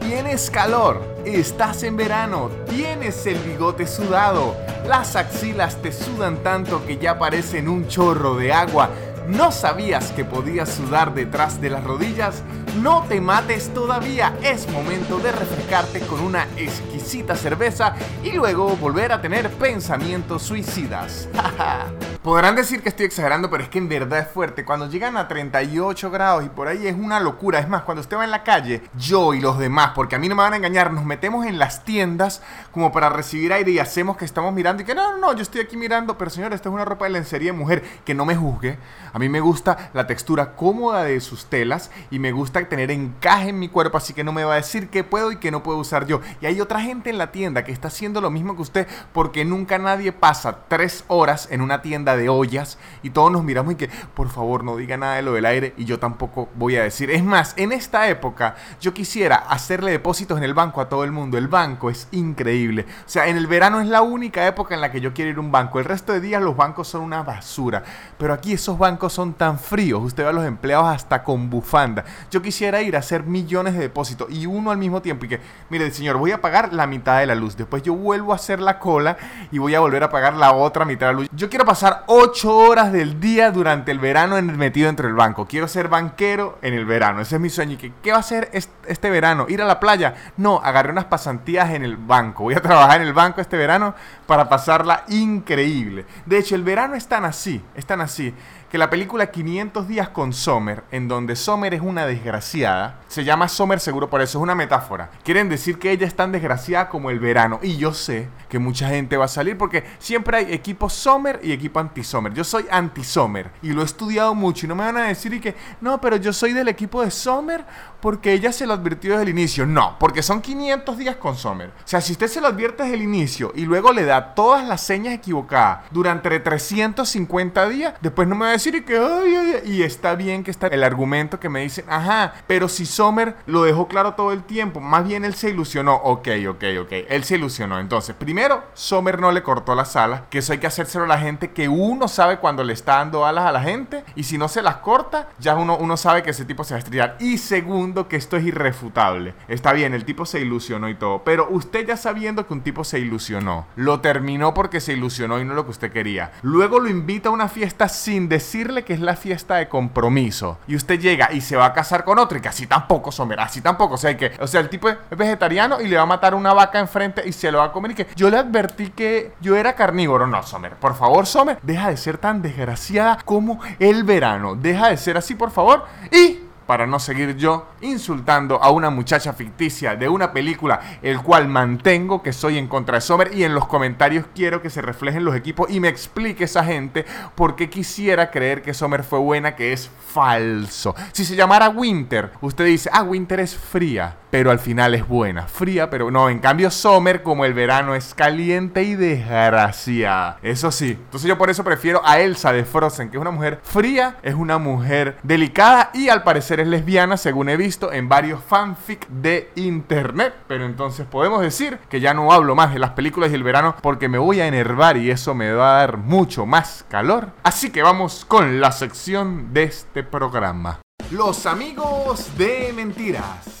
Tienes 0.00 0.50
calor, 0.50 1.02
estás 1.24 1.82
en 1.82 1.96
verano, 1.96 2.50
tienes 2.68 3.26
el 3.26 3.38
bigote 3.40 3.86
sudado, 3.86 4.56
las 4.86 5.16
axilas 5.16 5.82
te 5.82 5.92
sudan 5.92 6.42
tanto 6.42 6.86
que 6.86 6.96
ya 6.96 7.18
parecen 7.18 7.68
un 7.68 7.88
chorro 7.88 8.36
de 8.36 8.52
agua. 8.52 8.90
¿No 9.28 9.52
sabías 9.52 10.10
que 10.12 10.24
podías 10.24 10.70
sudar 10.70 11.12
detrás 11.12 11.60
de 11.60 11.68
las 11.68 11.84
rodillas? 11.84 12.42
No 12.80 13.04
te 13.08 13.20
mates 13.20 13.74
todavía, 13.74 14.34
es 14.42 14.70
momento 14.70 15.18
de 15.18 15.32
refrescarte 15.32 16.00
con 16.00 16.20
una 16.20 16.44
exquisita 16.56 17.36
cerveza 17.36 17.94
y 18.24 18.32
luego 18.32 18.74
volver 18.76 19.12
a 19.12 19.20
tener 19.20 19.50
pensamientos 19.50 20.44
suicidas. 20.44 21.28
Podrán 22.22 22.56
decir 22.56 22.82
que 22.82 22.88
estoy 22.88 23.06
exagerando, 23.06 23.50
pero 23.50 23.62
es 23.62 23.68
que 23.68 23.78
en 23.78 23.88
verdad 23.88 24.18
es 24.18 24.28
fuerte. 24.28 24.64
Cuando 24.64 24.88
llegan 24.88 25.16
a 25.16 25.28
38 25.28 26.10
grados 26.10 26.44
y 26.44 26.48
por 26.48 26.68
ahí 26.68 26.86
es 26.86 26.94
una 26.94 27.20
locura. 27.20 27.58
Es 27.58 27.68
más, 27.68 27.82
cuando 27.82 28.00
usted 28.00 28.16
va 28.16 28.24
en 28.24 28.30
la 28.30 28.42
calle, 28.42 28.82
yo 28.96 29.34
y 29.34 29.40
los 29.40 29.58
demás, 29.58 29.92
porque 29.94 30.16
a 30.16 30.18
mí 30.18 30.28
no 30.28 30.34
me 30.34 30.42
van 30.42 30.52
a 30.52 30.56
engañar, 30.56 30.92
nos 30.92 31.04
metemos 31.04 31.46
en 31.46 31.58
las 31.58 31.84
tiendas 31.84 32.42
como 32.70 32.92
para 32.92 33.08
recibir 33.08 33.52
aire 33.52 33.70
y 33.70 33.78
hacemos 33.78 34.16
que 34.16 34.24
estamos 34.24 34.52
mirando 34.52 34.82
y 34.82 34.86
que 34.86 34.94
no, 34.94 35.12
no, 35.12 35.18
no, 35.18 35.32
yo 35.34 35.42
estoy 35.42 35.60
aquí 35.60 35.76
mirando, 35.76 36.18
pero 36.18 36.30
señor, 36.30 36.52
esta 36.52 36.68
es 36.68 36.74
una 36.74 36.84
ropa 36.84 37.06
de 37.06 37.12
lencería 37.12 37.52
mujer, 37.52 37.82
que 38.04 38.14
no 38.14 38.24
me 38.24 38.36
juzgue. 38.36 38.78
Mí 39.18 39.28
me 39.28 39.40
gusta 39.40 39.90
la 39.94 40.06
textura 40.06 40.54
cómoda 40.56 41.04
de 41.04 41.20
sus 41.20 41.46
telas 41.46 41.90
y 42.10 42.18
me 42.18 42.32
gusta 42.32 42.68
tener 42.68 42.90
encaje 42.90 43.50
en 43.50 43.58
mi 43.58 43.68
cuerpo, 43.68 43.98
así 43.98 44.12
que 44.12 44.24
no 44.24 44.32
me 44.32 44.44
va 44.44 44.54
a 44.54 44.56
decir 44.56 44.88
qué 44.88 45.04
puedo 45.04 45.32
y 45.32 45.36
qué 45.36 45.50
no 45.50 45.62
puedo 45.62 45.78
usar 45.78 46.06
yo. 46.06 46.20
Y 46.40 46.46
hay 46.46 46.60
otra 46.60 46.80
gente 46.80 47.10
en 47.10 47.18
la 47.18 47.32
tienda 47.32 47.64
que 47.64 47.72
está 47.72 47.88
haciendo 47.88 48.20
lo 48.20 48.30
mismo 48.30 48.56
que 48.56 48.62
usted 48.62 48.86
porque 49.12 49.44
nunca 49.44 49.78
nadie 49.78 50.12
pasa 50.12 50.60
tres 50.68 51.04
horas 51.08 51.48
en 51.50 51.60
una 51.60 51.82
tienda 51.82 52.16
de 52.16 52.28
ollas 52.28 52.78
y 53.02 53.10
todos 53.10 53.30
nos 53.32 53.44
miramos 53.44 53.74
y 53.74 53.76
que 53.76 53.90
por 54.14 54.28
favor 54.28 54.64
no 54.64 54.76
diga 54.76 54.96
nada 54.96 55.16
de 55.16 55.22
lo 55.22 55.32
del 55.32 55.46
aire 55.46 55.74
y 55.76 55.84
yo 55.84 55.98
tampoco 55.98 56.48
voy 56.54 56.76
a 56.76 56.82
decir. 56.82 57.10
Es 57.10 57.24
más, 57.24 57.54
en 57.56 57.72
esta 57.72 58.08
época 58.08 58.56
yo 58.80 58.94
quisiera 58.94 59.36
hacerle 59.36 59.92
depósitos 59.92 60.38
en 60.38 60.44
el 60.44 60.54
banco 60.54 60.80
a 60.80 60.88
todo 60.88 61.04
el 61.04 61.12
mundo. 61.12 61.38
El 61.38 61.48
banco 61.48 61.90
es 61.90 62.08
increíble. 62.12 62.86
O 63.06 63.08
sea, 63.08 63.28
en 63.28 63.36
el 63.36 63.46
verano 63.46 63.80
es 63.80 63.88
la 63.88 64.02
única 64.02 64.46
época 64.46 64.74
en 64.74 64.80
la 64.80 64.90
que 64.90 65.00
yo 65.00 65.12
quiero 65.12 65.30
ir 65.30 65.36
a 65.36 65.40
un 65.40 65.52
banco. 65.52 65.78
El 65.78 65.84
resto 65.84 66.12
de 66.12 66.20
días 66.20 66.42
los 66.42 66.56
bancos 66.56 66.88
son 66.88 67.02
una 67.02 67.22
basura. 67.22 67.82
Pero 68.18 68.32
aquí 68.32 68.52
esos 68.52 68.78
bancos 68.78 69.07
son 69.08 69.34
tan 69.34 69.58
fríos. 69.58 70.02
Usted 70.02 70.24
ve 70.24 70.30
a 70.30 70.32
los 70.32 70.44
empleados 70.44 70.88
hasta 70.88 71.22
con 71.22 71.50
bufanda. 71.50 72.04
Yo 72.30 72.42
quisiera 72.42 72.82
ir 72.82 72.96
a 72.96 73.00
hacer 73.00 73.24
millones 73.24 73.74
de 73.74 73.80
depósitos 73.80 74.30
y 74.30 74.46
uno 74.46 74.70
al 74.70 74.78
mismo 74.78 75.02
tiempo. 75.02 75.24
Y 75.24 75.28
que, 75.28 75.40
mire, 75.70 75.90
señor, 75.90 76.16
voy 76.16 76.32
a 76.32 76.40
pagar 76.40 76.72
la 76.72 76.86
mitad 76.86 77.18
de 77.18 77.26
la 77.26 77.34
luz. 77.34 77.56
Después 77.56 77.82
yo 77.82 77.94
vuelvo 77.94 78.32
a 78.32 78.36
hacer 78.36 78.60
la 78.60 78.78
cola 78.78 79.16
y 79.50 79.58
voy 79.58 79.74
a 79.74 79.80
volver 79.80 80.02
a 80.04 80.10
pagar 80.10 80.34
la 80.34 80.52
otra 80.52 80.84
mitad 80.84 81.08
de 81.08 81.12
la 81.12 81.18
luz. 81.20 81.28
Yo 81.32 81.48
quiero 81.48 81.64
pasar 81.64 82.04
8 82.06 82.56
horas 82.56 82.92
del 82.92 83.20
día 83.20 83.50
durante 83.50 83.90
el 83.90 83.98
verano 83.98 84.38
en, 84.38 84.56
metido 84.56 84.86
dentro 84.86 85.06
del 85.06 85.16
banco. 85.16 85.46
Quiero 85.46 85.68
ser 85.68 85.88
banquero 85.88 86.58
en 86.62 86.74
el 86.74 86.84
verano. 86.84 87.20
Ese 87.20 87.36
es 87.36 87.40
mi 87.40 87.50
sueño. 87.50 87.74
¿Y 87.74 87.76
que, 87.76 87.92
qué 88.02 88.10
va 88.10 88.18
a 88.18 88.20
hacer 88.20 88.50
este 88.52 89.10
verano? 89.10 89.46
¿Ir 89.48 89.62
a 89.62 89.66
la 89.66 89.80
playa? 89.80 90.14
No, 90.36 90.60
agarré 90.62 90.92
unas 90.92 91.06
pasantías 91.06 91.70
en 91.70 91.84
el 91.84 91.96
banco. 91.96 92.44
Voy 92.44 92.54
a 92.54 92.62
trabajar 92.62 93.00
en 93.00 93.06
el 93.06 93.12
banco 93.12 93.40
este 93.40 93.56
verano 93.56 93.94
para 94.26 94.48
pasarla 94.48 95.04
increíble. 95.08 96.04
De 96.26 96.38
hecho, 96.38 96.54
el 96.54 96.62
verano 96.62 96.94
es 96.94 97.06
tan 97.06 97.24
así, 97.24 97.62
es 97.74 97.86
tan 97.86 98.00
así 98.00 98.34
que 98.70 98.78
la 98.78 98.90
película 98.90 99.30
500 99.30 99.88
días 99.88 100.10
con 100.10 100.32
Sommer, 100.32 100.84
en 100.90 101.08
donde 101.08 101.36
Sommer 101.36 101.72
es 101.72 101.80
una 101.80 102.06
desgraciada, 102.06 103.00
se 103.08 103.24
llama 103.24 103.48
Sommer 103.48 103.80
seguro 103.80 104.10
por 104.10 104.20
eso, 104.20 104.38
es 104.38 104.42
una 104.42 104.54
metáfora. 104.54 105.10
Quieren 105.24 105.48
decir 105.48 105.78
que 105.78 105.90
ella 105.90 106.06
es 106.06 106.14
tan 106.14 106.32
desgraciada 106.32 106.88
como 106.88 107.10
el 107.10 107.18
verano. 107.18 107.60
Y 107.62 107.78
yo 107.78 107.94
sé 107.94 108.28
que 108.48 108.58
mucha 108.58 108.88
gente 108.88 109.16
va 109.16 109.24
a 109.24 109.28
salir 109.28 109.56
porque 109.56 109.84
siempre 109.98 110.36
hay 110.36 110.52
equipo 110.52 110.90
Sommer 110.90 111.40
y 111.42 111.52
equipo 111.52 111.80
anti-Sommer. 111.80 112.34
Yo 112.34 112.44
soy 112.44 112.66
anti-Sommer 112.70 113.50
y 113.62 113.72
lo 113.72 113.82
he 113.82 113.84
estudiado 113.84 114.34
mucho 114.34 114.66
y 114.66 114.68
no 114.68 114.74
me 114.74 114.84
van 114.84 114.98
a 114.98 115.04
decir 115.04 115.40
que, 115.40 115.54
no, 115.80 116.00
pero 116.00 116.16
yo 116.16 116.32
soy 116.32 116.52
del 116.52 116.68
equipo 116.68 117.02
de 117.02 117.10
Sommer 117.10 117.64
porque 118.00 118.32
ella 118.32 118.52
se 118.52 118.66
lo 118.66 118.74
advirtió 118.74 119.12
desde 119.12 119.24
el 119.24 119.30
inicio. 119.30 119.66
No, 119.66 119.96
porque 119.98 120.22
son 120.22 120.42
500 120.42 120.98
días 120.98 121.16
con 121.16 121.36
Sommer. 121.36 121.68
O 121.68 121.88
sea, 121.88 122.00
si 122.00 122.12
usted 122.12 122.28
se 122.28 122.40
lo 122.40 122.48
advierte 122.48 122.82
desde 122.82 122.96
el 122.96 123.02
inicio 123.02 123.52
y 123.54 123.62
luego 123.62 123.92
le 123.92 124.04
da 124.04 124.34
todas 124.34 124.66
las 124.66 124.82
señas 124.82 125.14
equivocadas 125.14 125.84
durante 125.90 126.38
350 126.38 127.68
días, 127.68 127.94
después 128.00 128.28
no 128.28 128.34
me 128.34 128.44
va 128.44 128.50
a 128.50 128.57
decir 128.58 128.74
y 128.74 128.82
que, 128.82 129.62
y 129.64 129.82
está 129.82 130.14
bien 130.14 130.44
que 130.44 130.50
está 130.50 130.66
el 130.66 130.84
argumento 130.84 131.40
que 131.40 131.48
me 131.48 131.60
dicen, 131.60 131.84
ajá, 131.88 132.34
pero 132.46 132.68
si 132.68 132.86
Sommer 132.86 133.36
lo 133.46 133.62
dejó 133.62 133.88
claro 133.88 134.14
todo 134.14 134.32
el 134.32 134.42
tiempo, 134.42 134.80
más 134.80 135.06
bien 135.06 135.24
él 135.24 135.34
se 135.34 135.50
ilusionó, 135.50 135.94
ok, 135.94 136.28
ok, 136.48 136.64
ok, 136.82 136.92
él 137.08 137.24
se 137.24 137.36
ilusionó. 137.36 137.78
Entonces, 137.78 138.14
primero, 138.16 138.64
Sommer 138.74 139.20
no 139.20 139.32
le 139.32 139.42
cortó 139.42 139.74
las 139.74 139.96
alas, 139.96 140.22
que 140.28 140.38
eso 140.38 140.52
hay 140.52 140.58
que 140.58 140.66
hacérselo 140.66 141.04
a 141.04 141.08
la 141.08 141.18
gente, 141.18 141.52
que 141.52 141.68
uno 141.68 142.08
sabe 142.08 142.38
cuando 142.38 142.64
le 142.64 142.72
está 142.72 142.96
dando 142.96 143.24
alas 143.24 143.46
a 143.46 143.52
la 143.52 143.62
gente, 143.62 144.04
y 144.14 144.24
si 144.24 144.38
no 144.38 144.48
se 144.48 144.62
las 144.62 144.76
corta, 144.76 145.28
ya 145.38 145.54
uno, 145.56 145.76
uno 145.76 145.96
sabe 145.96 146.22
que 146.22 146.30
ese 146.30 146.44
tipo 146.44 146.64
se 146.64 146.74
va 146.74 146.76
a 146.76 146.80
estrellar. 146.80 147.16
Y 147.20 147.38
segundo, 147.38 148.08
que 148.08 148.16
esto 148.16 148.36
es 148.36 148.44
irrefutable. 148.44 149.34
Está 149.46 149.72
bien, 149.72 149.94
el 149.94 150.04
tipo 150.04 150.26
se 150.26 150.40
ilusionó 150.40 150.88
y 150.88 150.94
todo, 150.94 151.22
pero 151.22 151.48
usted 151.50 151.86
ya 151.86 151.96
sabiendo 151.96 152.46
que 152.46 152.54
un 152.54 152.62
tipo 152.62 152.84
se 152.84 152.98
ilusionó, 152.98 153.66
lo 153.76 154.00
terminó 154.00 154.52
porque 154.52 154.80
se 154.80 154.94
ilusionó 154.94 155.40
y 155.40 155.44
no 155.44 155.54
lo 155.54 155.64
que 155.64 155.70
usted 155.70 155.92
quería. 155.92 156.32
Luego 156.42 156.80
lo 156.80 156.88
invita 156.88 157.28
a 157.28 157.32
una 157.32 157.48
fiesta 157.48 157.88
sin 157.88 158.28
decirle 158.48 158.82
que 158.82 158.94
es 158.94 159.00
la 159.00 159.14
fiesta 159.14 159.56
de 159.56 159.68
compromiso. 159.68 160.56
Y 160.66 160.74
usted 160.74 160.98
llega 160.98 161.30
y 161.34 161.42
se 161.42 161.54
va 161.54 161.66
a 161.66 161.74
casar 161.74 162.02
con 162.02 162.18
otro 162.18 162.38
y 162.38 162.40
que 162.40 162.48
así 162.48 162.66
tampoco, 162.66 163.12
Somer, 163.12 163.38
así 163.40 163.60
tampoco. 163.60 163.96
O 163.96 163.98
sea, 163.98 164.16
que, 164.16 164.32
o 164.40 164.46
sea, 164.46 164.60
el 164.60 164.70
tipo 164.70 164.88
es 164.88 164.96
vegetariano 165.10 165.82
y 165.82 165.86
le 165.86 165.96
va 165.96 166.04
a 166.04 166.06
matar 166.06 166.34
una 166.34 166.54
vaca 166.54 166.80
enfrente 166.80 167.28
y 167.28 167.32
se 167.32 167.52
lo 167.52 167.58
va 167.58 167.64
a 167.64 167.72
comer 167.72 167.90
y 167.90 167.94
que 167.94 168.06
yo 168.16 168.30
le 168.30 168.38
advertí 168.38 168.88
que 168.88 169.32
yo 169.42 169.54
era 169.54 169.74
carnívoro. 169.74 170.26
No, 170.26 170.42
Somer, 170.42 170.76
por 170.76 170.94
favor, 170.94 171.26
Somer, 171.26 171.58
deja 171.62 171.90
de 171.90 171.98
ser 171.98 172.16
tan 172.16 172.40
desgraciada 172.40 173.18
como 173.22 173.60
el 173.78 174.04
verano. 174.04 174.54
Deja 174.54 174.88
de 174.88 174.96
ser 174.96 175.18
así, 175.18 175.34
por 175.34 175.50
favor. 175.50 175.84
Y 176.10 176.47
para 176.68 176.86
no 176.86 176.98
seguir 177.00 177.34
yo 177.38 177.66
insultando 177.80 178.62
a 178.62 178.70
una 178.70 178.90
muchacha 178.90 179.32
ficticia 179.32 179.96
de 179.96 180.06
una 180.06 180.34
película, 180.34 180.98
el 181.00 181.22
cual 181.22 181.48
mantengo 181.48 182.22
que 182.22 182.34
soy 182.34 182.58
en 182.58 182.68
contra 182.68 182.96
de 182.96 183.00
Sommer 183.00 183.30
y 183.34 183.44
en 183.44 183.54
los 183.54 183.66
comentarios 183.66 184.26
quiero 184.34 184.60
que 184.60 184.68
se 184.68 184.82
reflejen 184.82 185.24
los 185.24 185.34
equipos 185.34 185.70
y 185.70 185.80
me 185.80 185.88
explique 185.88 186.44
esa 186.44 186.62
gente 186.62 187.06
por 187.34 187.56
qué 187.56 187.70
quisiera 187.70 188.30
creer 188.30 188.60
que 188.60 188.74
Sommer 188.74 189.02
fue 189.02 189.18
buena, 189.18 189.56
que 189.56 189.72
es 189.72 189.90
falso. 190.12 190.94
Si 191.12 191.24
se 191.24 191.36
llamara 191.36 191.70
Winter, 191.70 192.32
usted 192.42 192.66
dice, 192.66 192.90
ah, 192.92 193.02
Winter 193.02 193.40
es 193.40 193.56
fría, 193.56 194.18
pero 194.30 194.50
al 194.50 194.58
final 194.58 194.94
es 194.94 195.06
buena. 195.06 195.46
Fría, 195.48 195.90
pero 195.90 196.10
no, 196.10 196.28
en 196.28 196.38
cambio 196.38 196.70
Sommer, 196.70 197.22
como 197.22 197.44
el 197.44 197.54
verano, 197.54 197.94
es 197.94 198.14
caliente 198.14 198.82
y 198.82 198.94
desgraciada. 198.94 200.38
Eso 200.42 200.70
sí, 200.70 200.90
entonces 200.90 201.28
yo 201.28 201.38
por 201.38 201.50
eso 201.50 201.64
prefiero 201.64 202.00
a 202.04 202.20
Elsa 202.20 202.52
de 202.52 202.64
Frozen, 202.64 203.10
que 203.10 203.16
es 203.16 203.20
una 203.20 203.30
mujer 203.30 203.60
fría, 203.62 204.16
es 204.22 204.34
una 204.34 204.58
mujer 204.58 205.18
delicada 205.22 205.90
y 205.94 206.08
al 206.08 206.22
parecer 206.22 206.60
es 206.60 206.68
lesbiana, 206.68 207.16
según 207.16 207.48
he 207.48 207.56
visto 207.56 207.92
en 207.92 208.08
varios 208.08 208.42
fanfic 208.42 209.06
de 209.08 209.50
internet. 209.54 210.34
Pero 210.46 210.64
entonces 210.64 211.06
podemos 211.06 211.40
decir 211.40 211.78
que 211.88 212.00
ya 212.00 212.14
no 212.14 212.32
hablo 212.32 212.54
más 212.54 212.72
de 212.72 212.78
las 212.78 212.90
películas 212.90 213.30
y 213.30 213.34
el 213.34 213.42
verano 213.42 213.76
porque 213.82 214.08
me 214.08 214.18
voy 214.18 214.40
a 214.40 214.46
enervar 214.46 214.96
y 214.96 215.10
eso 215.10 215.34
me 215.34 215.52
va 215.52 215.76
a 215.76 215.80
dar 215.80 215.96
mucho 215.96 216.46
más 216.46 216.84
calor. 216.88 217.30
Así 217.42 217.70
que 217.70 217.82
vamos 217.82 218.24
con 218.24 218.60
la 218.60 218.72
sección 218.72 219.52
de 219.52 219.64
este 219.64 220.02
programa. 220.02 220.80
Los 221.10 221.46
amigos 221.46 222.36
de 222.36 222.72
mentiras. 222.74 223.57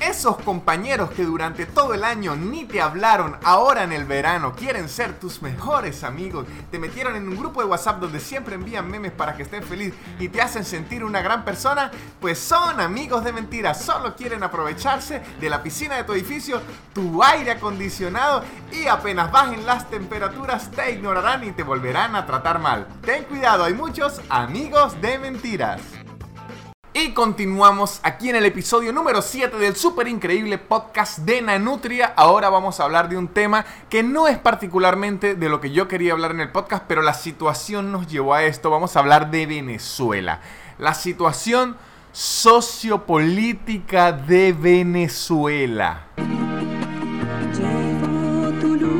Esos 0.00 0.38
compañeros 0.38 1.10
que 1.10 1.24
durante 1.24 1.66
todo 1.66 1.92
el 1.92 2.04
año 2.04 2.34
ni 2.34 2.64
te 2.64 2.80
hablaron, 2.80 3.36
ahora 3.44 3.84
en 3.84 3.92
el 3.92 4.06
verano 4.06 4.54
quieren 4.54 4.88
ser 4.88 5.18
tus 5.18 5.42
mejores 5.42 6.04
amigos, 6.04 6.46
te 6.70 6.78
metieron 6.78 7.16
en 7.16 7.28
un 7.28 7.36
grupo 7.36 7.60
de 7.60 7.68
WhatsApp 7.68 8.00
donde 8.00 8.18
siempre 8.18 8.54
envían 8.54 8.90
memes 8.90 9.12
para 9.12 9.36
que 9.36 9.42
estén 9.42 9.62
feliz 9.62 9.92
y 10.18 10.28
te 10.30 10.40
hacen 10.40 10.64
sentir 10.64 11.04
una 11.04 11.20
gran 11.20 11.44
persona, 11.44 11.90
pues 12.18 12.38
son 12.38 12.80
amigos 12.80 13.24
de 13.24 13.32
mentira, 13.32 13.74
solo 13.74 14.16
quieren 14.16 14.42
aprovecharse 14.42 15.20
de 15.38 15.50
la 15.50 15.62
piscina 15.62 15.96
de 15.96 16.04
tu 16.04 16.14
edificio, 16.14 16.62
tu 16.94 17.22
aire 17.22 17.50
acondicionado 17.50 18.42
y 18.72 18.86
apenas 18.86 19.30
bajen 19.30 19.66
las 19.66 19.90
temperaturas 19.90 20.70
te 20.70 20.92
ignorarán 20.92 21.44
y 21.44 21.52
te 21.52 21.62
volverán 21.62 22.16
a 22.16 22.24
tratar 22.24 22.58
mal. 22.58 22.86
Ten 23.02 23.24
cuidado, 23.24 23.64
hay 23.64 23.74
muchos 23.74 24.22
amigos 24.30 24.98
de 25.02 25.18
mentiras. 25.18 25.99
Y 26.92 27.12
continuamos 27.12 28.00
aquí 28.02 28.30
en 28.30 28.36
el 28.36 28.46
episodio 28.46 28.92
número 28.92 29.22
7 29.22 29.56
del 29.58 29.76
súper 29.76 30.08
increíble 30.08 30.58
podcast 30.58 31.18
de 31.18 31.40
Nanutria. 31.40 32.12
Ahora 32.16 32.50
vamos 32.50 32.80
a 32.80 32.84
hablar 32.84 33.08
de 33.08 33.16
un 33.16 33.28
tema 33.28 33.64
que 33.88 34.02
no 34.02 34.26
es 34.26 34.38
particularmente 34.38 35.36
de 35.36 35.48
lo 35.48 35.60
que 35.60 35.70
yo 35.70 35.86
quería 35.86 36.14
hablar 36.14 36.32
en 36.32 36.40
el 36.40 36.50
podcast, 36.50 36.82
pero 36.88 37.02
la 37.02 37.14
situación 37.14 37.92
nos 37.92 38.08
llevó 38.08 38.34
a 38.34 38.42
esto. 38.42 38.70
Vamos 38.70 38.96
a 38.96 38.98
hablar 38.98 39.30
de 39.30 39.46
Venezuela. 39.46 40.40
La 40.78 40.94
situación 40.94 41.76
sociopolítica 42.10 44.10
de 44.10 44.52
Venezuela. 44.52 46.08
Llevo 47.54 48.50
tu 48.60 48.74
luz 48.74 48.99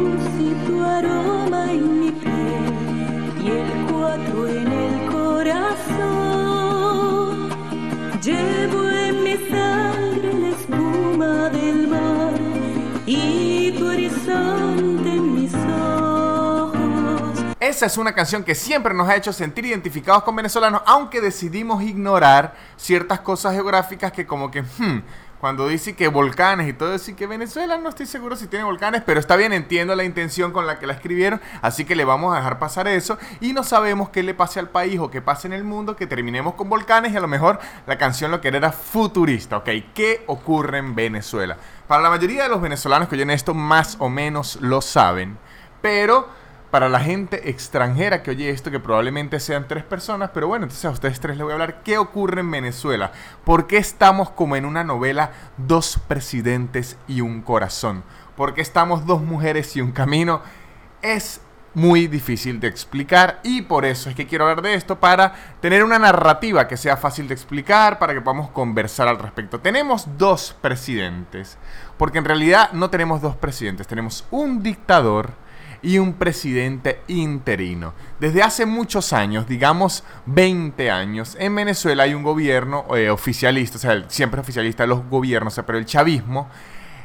Esa 17.81 17.87
es 17.87 17.97
una 17.97 18.13
canción 18.13 18.45
que 18.45 18.55
siempre 18.55 18.93
nos 18.93 19.09
ha 19.09 19.17
hecho 19.17 19.33
sentir 19.33 19.65
identificados 19.65 20.23
con 20.23 20.37
venezolanos, 20.37 20.83
aunque 20.85 21.23
decidimos 21.23 21.83
ignorar 21.83 22.55
ciertas 22.77 23.21
cosas 23.21 23.55
geográficas 23.55 24.13
que 24.13 24.27
como 24.27 24.51
que, 24.51 24.61
hmm, 24.61 25.03
cuando 25.41 25.67
dice 25.67 25.97
que 25.97 26.09
volcanes 26.09 26.69
y 26.69 26.75
todo 26.75 26.95
y 26.95 27.15
que 27.15 27.27
Venezuela 27.27 27.79
no 27.79 27.89
estoy 27.89 28.05
seguro 28.05 28.37
si 28.37 28.49
tiene 28.49 28.67
volcanes, 28.67 29.03
pero 29.07 29.19
está 29.19 29.35
bien, 29.35 29.55
entiendo 29.55 29.97
la 29.97 30.05
intención 30.05 30.53
con 30.53 30.67
la 30.67 30.79
que 30.79 30.87
la 30.87 30.93
escribieron, 30.93 31.41
así 31.63 31.87
que 31.87 31.97
le 31.97 32.05
vamos 32.05 32.35
a 32.35 32.37
dejar 32.37 32.59
pasar 32.59 32.87
eso 32.87 33.17
y 33.41 33.55
no 33.55 33.65
sabemos 33.65 34.11
qué 34.11 34.23
le 34.23 34.35
pase 34.35 34.61
al 34.61 34.69
país 34.69 35.01
o 35.01 35.11
qué 35.11 35.23
pase 35.23 35.47
en 35.47 35.55
el 35.55 35.65
mundo, 35.65 35.97
que 35.97 36.07
terminemos 36.07 36.57
con 36.57 36.69
volcanes 36.69 37.15
y 37.15 37.17
a 37.17 37.21
lo 37.21 37.29
mejor 37.29 37.61
la 37.87 37.97
canción 37.97 38.31
lo 38.31 38.43
que 38.43 38.49
era 38.49 38.73
futurista, 38.73 39.57
¿ok? 39.57 39.71
¿Qué 39.95 40.23
ocurre 40.27 40.77
en 40.77 40.95
Venezuela? 40.95 41.57
Para 41.89 42.03
la 42.03 42.11
mayoría 42.11 42.43
de 42.43 42.51
los 42.51 42.61
venezolanos 42.61 43.09
que 43.09 43.15
oyen 43.15 43.31
esto, 43.31 43.55
más 43.55 43.97
o 44.01 44.11
menos 44.11 44.59
lo 44.61 44.83
saben, 44.83 45.39
pero 45.81 46.40
para 46.71 46.89
la 46.89 47.01
gente 47.01 47.51
extranjera 47.51 48.23
que 48.23 48.31
oye 48.31 48.51
esto, 48.51 48.71
que 48.71 48.81
probablemente 48.81 49.41
sean 49.41 49.67
tres 49.67 49.85
personas, 49.85 50.31
pero 50.33 50.47
bueno, 50.47 50.65
entonces 50.65 50.85
a 50.85 50.91
ustedes 50.91 51.21
tres 51.21 51.37
les 51.37 51.45
voy 51.45 51.53
a 51.53 51.55
hablar 51.55 51.83
qué 51.83 51.99
ocurre 51.99 52.41
en 52.41 52.51
Venezuela. 52.51 53.13
¿Por 53.45 53.67
qué 53.67 53.79
estamos 53.79 54.31
como 54.31 54.57
en 54.57 54.65
una 54.65 54.85
novela, 54.85 55.33
dos 55.57 55.99
presidentes 56.07 56.97
y 57.09 57.21
un 57.21 57.43
corazón? 57.43 58.05
¿Por 58.37 58.55
qué 58.55 58.61
estamos 58.61 59.05
dos 59.05 59.21
mujeres 59.21 59.77
y 59.77 59.81
un 59.81 59.93
camino? 59.93 60.43
Es 61.03 61.41
muy 61.75 62.07
difícil 62.09 62.59
de 62.59 62.69
explicar 62.69 63.41
y 63.43 63.63
por 63.63 63.85
eso 63.85 64.11
es 64.11 64.17
que 64.17 64.27
quiero 64.27 64.49
hablar 64.49 64.63
de 64.63 64.75
esto 64.75 64.99
para 64.99 65.35
tener 65.61 65.85
una 65.85 65.99
narrativa 65.99 66.67
que 66.67 66.77
sea 66.77 66.97
fácil 66.97 67.29
de 67.29 67.35
explicar, 67.35 67.99
para 67.99 68.15
que 68.15 68.21
podamos 68.21 68.51
conversar 68.51 69.09
al 69.09 69.19
respecto. 69.19 69.61
Tenemos 69.61 70.07
dos 70.19 70.57
presidentes, 70.61 71.59
porque 71.97 72.19
en 72.19 72.25
realidad 72.25 72.73
no 72.73 72.91
tenemos 72.91 73.21
dos 73.21 73.37
presidentes, 73.37 73.87
tenemos 73.87 74.27
un 74.31 74.63
dictador 74.63 75.33
y 75.83 75.99
un 75.99 76.15
presidente 76.15 77.01
interino. 77.09 77.95
Desde 78.19 78.43
hace 78.43 78.67
muchos 78.67 79.13
años, 79.13 79.47
digamos 79.47 80.05
20 80.27 80.91
años, 80.91 81.37
en 81.39 81.55
Venezuela 81.55 82.05
hay 82.05 82.15
un 82.15 82.23
gobierno 82.23 82.85
eh, 82.97 83.11
oficialista, 83.11 83.79
o 83.79 83.81
sea, 83.81 84.05
siempre 84.09 84.41
oficialista 84.41 84.83
de 84.83 84.89
los 84.89 85.09
gobiernos, 85.09 85.61
pero 85.67 85.79
el 85.79 85.87
chavismo 85.87 86.49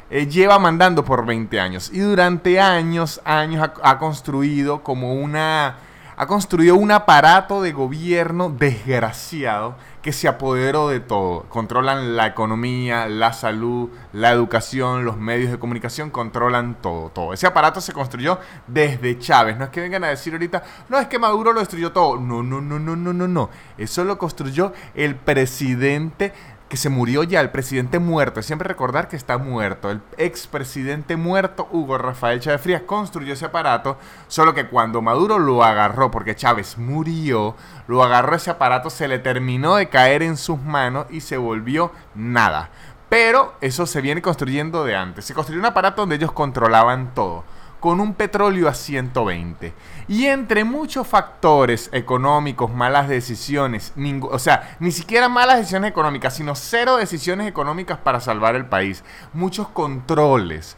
eh, 0.09 0.27
lleva 0.27 0.59
mandando 0.59 1.03
por 1.03 1.25
20 1.25 1.59
años 1.59 1.89
y 1.93 1.99
durante 1.99 2.59
años, 2.59 3.21
años 3.25 3.69
ha 3.81 3.97
construido 3.97 4.83
como 4.83 5.13
una... 5.13 5.77
Ha 6.17 6.27
construido 6.27 6.75
un 6.75 6.91
aparato 6.91 7.61
de 7.61 7.73
gobierno 7.73 8.49
desgraciado 8.49 9.75
que 10.05 10.13
se 10.13 10.27
apoderó 10.27 10.89
de 10.89 10.99
todo. 10.99 11.45
Controlan 11.49 12.15
la 12.15 12.27
economía, 12.27 13.07
la 13.07 13.33
salud, 13.33 13.89
la 14.13 14.29
educación, 14.29 15.03
los 15.03 15.17
medios 15.17 15.49
de 15.49 15.57
comunicación, 15.57 16.11
controlan 16.11 16.75
todo, 16.79 17.09
todo. 17.09 17.33
Ese 17.33 17.47
aparato 17.47 17.81
se 17.81 17.91
construyó 17.91 18.37
desde 18.67 19.17
Chávez. 19.17 19.57
No 19.57 19.63
es 19.63 19.71
que 19.71 19.81
vengan 19.81 20.03
a 20.03 20.09
decir 20.09 20.33
ahorita, 20.33 20.61
no 20.89 20.99
es 20.99 21.07
que 21.07 21.17
Maduro 21.17 21.53
lo 21.53 21.59
destruyó 21.59 21.91
todo. 21.91 22.19
No, 22.19 22.43
no, 22.43 22.61
no, 22.61 22.77
no, 22.77 22.95
no, 22.95 23.13
no, 23.13 23.27
no. 23.27 23.49
Eso 23.79 24.03
lo 24.03 24.19
construyó 24.19 24.73
el 24.93 25.15
presidente 25.15 26.33
que 26.75 26.81
se 26.81 26.89
murió 26.89 27.23
ya, 27.23 27.39
el 27.39 27.51
presidente 27.51 27.99
muerto. 27.99 28.41
Siempre 28.41 28.67
recordar 28.67 29.07
que 29.07 29.15
está 29.15 29.37
muerto. 29.37 29.89
El 29.89 30.01
expresidente 30.17 31.15
muerto, 31.15 31.69
Hugo 31.71 31.97
Rafael 31.97 32.41
Chávez 32.41 32.59
Frías, 32.59 32.81
construyó 32.81 33.31
ese 33.31 33.45
aparato. 33.45 33.97
Solo 34.27 34.53
que 34.53 34.67
cuando 34.67 35.01
Maduro 35.01 35.39
lo 35.39 35.63
agarró, 35.63 36.11
porque 36.11 36.35
Chávez 36.35 36.77
murió, 36.77 37.55
lo 37.87 38.03
agarró 38.03 38.35
ese 38.35 38.51
aparato, 38.51 38.89
se 38.89 39.07
le 39.07 39.19
terminó 39.19 39.77
de 39.77 39.87
caer 39.87 40.21
en 40.21 40.35
sus 40.35 40.59
manos 40.59 41.05
y 41.09 41.21
se 41.21 41.37
volvió 41.37 41.93
nada. 42.13 42.71
Pero 43.07 43.53
eso 43.61 43.85
se 43.85 44.01
viene 44.01 44.21
construyendo 44.21 44.83
de 44.83 44.97
antes. 44.97 45.23
Se 45.23 45.33
construyó 45.33 45.61
un 45.61 45.67
aparato 45.67 46.01
donde 46.01 46.17
ellos 46.17 46.33
controlaban 46.33 47.13
todo 47.13 47.45
con 47.79 47.99
un 47.99 48.13
petróleo 48.13 48.67
a 48.67 48.73
120. 48.73 49.73
Y 50.07 50.25
entre 50.25 50.63
muchos 50.63 51.07
factores 51.07 51.89
económicos, 51.91 52.73
malas 52.73 53.07
decisiones, 53.07 53.93
o 54.21 54.39
sea, 54.39 54.75
ni 54.79 54.91
siquiera 54.91 55.29
malas 55.29 55.57
decisiones 55.57 55.91
económicas, 55.91 56.35
sino 56.35 56.55
cero 56.55 56.97
decisiones 56.97 57.47
económicas 57.47 57.97
para 57.97 58.19
salvar 58.19 58.55
el 58.55 58.65
país, 58.65 59.03
muchos 59.33 59.67
controles, 59.69 60.77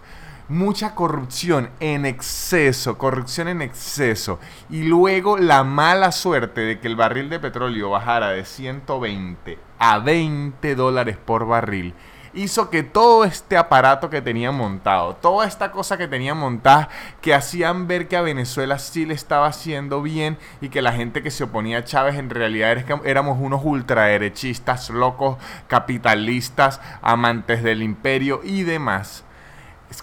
mucha 0.50 0.96
corrupción 0.96 1.70
en 1.80 2.06
exceso, 2.06 2.98
corrupción 2.98 3.50
en 3.50 3.62
exceso, 3.62 4.40
y 4.70 4.84
luego 4.84 5.38
la 5.38 5.64
mala 5.64 6.12
suerte 6.12 6.62
de 6.62 6.80
que 6.80 6.88
el 6.88 6.96
barril 6.96 7.30
de 7.30 7.40
petróleo 7.40 7.90
bajara 7.90 8.30
de 8.30 8.46
120 8.46 9.60
a 9.80 10.00
20 10.00 10.76
dólares 10.76 11.18
por 11.18 11.46
barril 11.46 11.94
hizo 12.38 12.70
que 12.70 12.84
todo 12.84 13.24
este 13.26 13.58
aparato 13.58 14.10
que 14.10 14.22
tenían 14.22 14.56
montado, 14.56 15.16
toda 15.16 15.48
esta 15.48 15.72
cosa 15.72 15.98
que 15.98 16.08
tenían 16.08 16.38
montada, 16.38 16.90
que 17.22 17.34
hacían 17.34 17.88
ver 17.88 18.08
que 18.08 18.16
a 18.16 18.22
Venezuela 18.22 18.78
sí 18.80 19.06
le 19.06 19.16
estaba 19.16 19.48
haciendo 19.48 20.02
bien 20.02 20.38
y 20.62 20.70
que 20.70 20.82
la 20.82 20.94
gente 20.94 21.24
que 21.24 21.32
se 21.32 21.44
oponía 21.44 21.80
a 21.80 21.84
Chávez 21.84 22.16
en 22.16 22.30
realidad 22.30 22.78
éramos 23.04 23.38
unos 23.42 23.62
ultraderechistas, 23.64 24.90
locos, 24.92 25.38
capitalistas, 25.68 26.80
amantes 27.02 27.64
del 27.64 27.82
imperio 27.82 28.42
y 28.44 28.64
demás. 28.64 29.24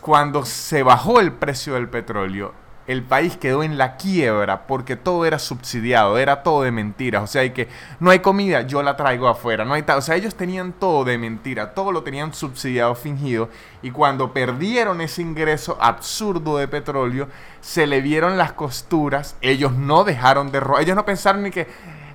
Cuando 0.01 0.45
se 0.45 0.83
bajó 0.83 1.21
el 1.21 1.33
precio 1.33 1.75
del 1.75 1.89
petróleo, 1.89 2.64
el 2.87 3.03
país 3.03 3.37
quedó 3.37 3.63
en 3.63 3.79
la 3.79 3.97
quiebra 3.97 4.67
porque 4.67 4.97
todo 4.97 5.25
era 5.25 5.39
subsidiado, 5.39 6.19
era 6.19 6.43
todo 6.43 6.63
de 6.63 6.71
mentiras. 6.71 7.23
O 7.23 7.27
sea, 7.27 7.43
hay 7.43 7.51
que 7.51 7.69
no 7.99 8.11
hay 8.11 8.19
comida, 8.19 8.63
yo 8.63 8.83
la 8.83 8.97
traigo 8.97 9.29
afuera. 9.29 9.65
No 9.65 9.75
hay 9.75 9.85
o 9.87 10.01
sea, 10.03 10.17
ellos 10.17 10.35
tenían 10.35 10.73
todo 10.73 11.05
de 11.05 11.17
mentira, 11.17 11.73
todo 11.73 11.93
lo 11.93 12.03
tenían 12.03 12.35
subsidiado, 12.35 12.95
fingido. 12.95 13.49
Y 13.83 13.91
cuando 13.91 14.33
perdieron 14.33 15.01
ese 15.01 15.23
ingreso 15.23 15.79
absurdo 15.81 16.59
de 16.59 16.69
petróleo, 16.69 17.29
se 17.61 17.87
le 17.87 18.01
vieron 18.01 18.37
las 18.37 18.53
costuras. 18.53 19.37
Ellos 19.41 19.73
no 19.73 20.05
dejaron 20.05 20.53
de 20.53 20.61
robar. 20.61 20.83
Ellos 20.83 20.97
no 20.97 21.07
pensaron 21.07 21.43
ni 21.43 21.51
que, 21.51 21.67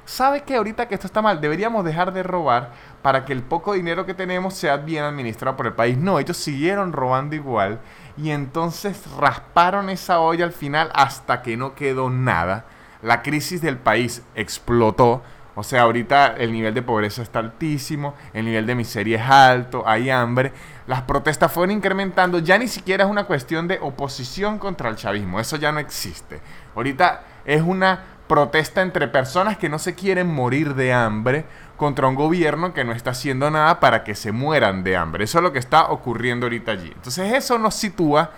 ¿sabe 0.06 0.44
que 0.44 0.56
ahorita 0.56 0.88
que 0.88 0.96
esto 0.96 1.08
está 1.08 1.22
mal? 1.22 1.42
Deberíamos 1.42 1.84
dejar 1.84 2.14
de 2.14 2.22
robar 2.22 2.72
para 3.02 3.26
que 3.26 3.34
el 3.34 3.42
poco 3.42 3.74
dinero 3.74 4.06
que 4.06 4.14
tenemos 4.14 4.54
sea 4.54 4.78
bien 4.78 5.04
administrado 5.04 5.58
por 5.58 5.66
el 5.66 5.74
país. 5.74 5.98
No, 5.98 6.20
ellos 6.20 6.38
siguieron 6.38 6.94
robando 6.94 7.36
igual 7.36 7.80
y 8.22 8.32
entonces 8.32 9.02
rasparon 9.18 9.90
esa 9.90 10.20
olla 10.20 10.44
al 10.44 10.52
final 10.52 10.90
hasta 10.94 11.42
que 11.42 11.56
no 11.56 11.74
quedó 11.74 12.10
nada. 12.10 12.66
La 13.02 13.22
crisis 13.22 13.62
del 13.62 13.78
país 13.78 14.24
explotó. 14.36 15.24
O 15.56 15.64
sea, 15.64 15.82
ahorita 15.82 16.36
el 16.38 16.52
nivel 16.52 16.74
de 16.74 16.82
pobreza 16.82 17.22
está 17.22 17.40
altísimo, 17.40 18.16
el 18.34 18.46
nivel 18.46 18.66
de 18.66 18.76
miseria 18.76 19.24
es 19.24 19.30
alto, 19.30 19.84
hay 19.86 20.10
hambre. 20.10 20.54
Las 20.88 21.02
protestas 21.04 21.52
fueron 21.52 21.72
incrementando. 21.72 22.40
Ya 22.40 22.58
ni 22.58 22.68
siquiera 22.68 23.06
es 23.06 23.10
una 23.10 23.26
cuestión 23.26 23.68
de 23.68 23.80
oposición 23.82 24.58
contra 24.58 24.90
el 24.90 24.96
chavismo. 24.96 25.40
Eso 25.40 25.56
ya 25.58 25.72
no 25.72 25.80
existe. 25.80 26.42
Ahorita 26.76 27.24
es 27.46 27.62
una 27.62 28.04
protesta 28.30 28.84
entre 28.84 29.08
personas 29.08 29.58
que 29.58 29.70
no 29.70 29.80
se 29.80 29.96
quieren 29.96 30.28
morir 30.28 30.76
de 30.76 30.94
hambre 30.94 31.46
contra 31.78 32.08
un 32.08 32.14
gobierno 32.14 32.76
que 32.76 32.84
no 32.84 32.94
está 32.94 33.10
haciendo 33.10 33.50
nada 33.50 33.80
para 33.80 34.04
que 34.04 34.14
se 34.14 34.32
mueran 34.32 34.84
de 34.84 34.96
hambre. 34.96 35.24
Eso 35.24 35.40
es 35.40 35.44
lo 35.44 35.52
que 35.52 35.58
está 35.58 35.86
ocurriendo 35.90 36.46
ahorita 36.46 36.72
allí. 36.72 36.92
Entonces 36.96 37.34
eso 37.34 37.58
nos 37.58 37.74
sitúa, 37.74 38.30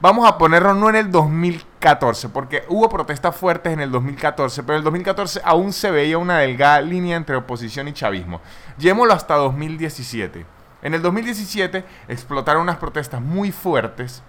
vamos 0.00 0.28
a 0.28 0.36
ponerlo 0.36 0.74
no 0.74 0.90
en 0.90 0.96
el 0.96 1.10
2014, 1.10 2.28
porque 2.28 2.64
hubo 2.68 2.90
protestas 2.90 3.34
fuertes 3.34 3.72
en 3.72 3.80
el 3.80 3.90
2014, 3.90 4.62
pero 4.64 4.74
en 4.74 4.80
el 4.80 4.84
2014 4.84 5.40
aún 5.42 5.72
se 5.72 5.90
veía 5.90 6.18
una 6.18 6.38
delgada 6.38 6.82
línea 6.82 7.16
entre 7.16 7.34
oposición 7.34 7.88
y 7.88 7.94
chavismo. 7.94 8.42
Llevémoslo 8.76 9.14
hasta 9.14 9.34
2017. 9.36 10.44
En 10.82 10.92
el 10.92 11.00
2017 11.00 11.84
explotaron 12.08 12.62
unas 12.62 12.76
protestas 12.76 13.22
muy 13.22 13.50
fuertes 13.50 14.22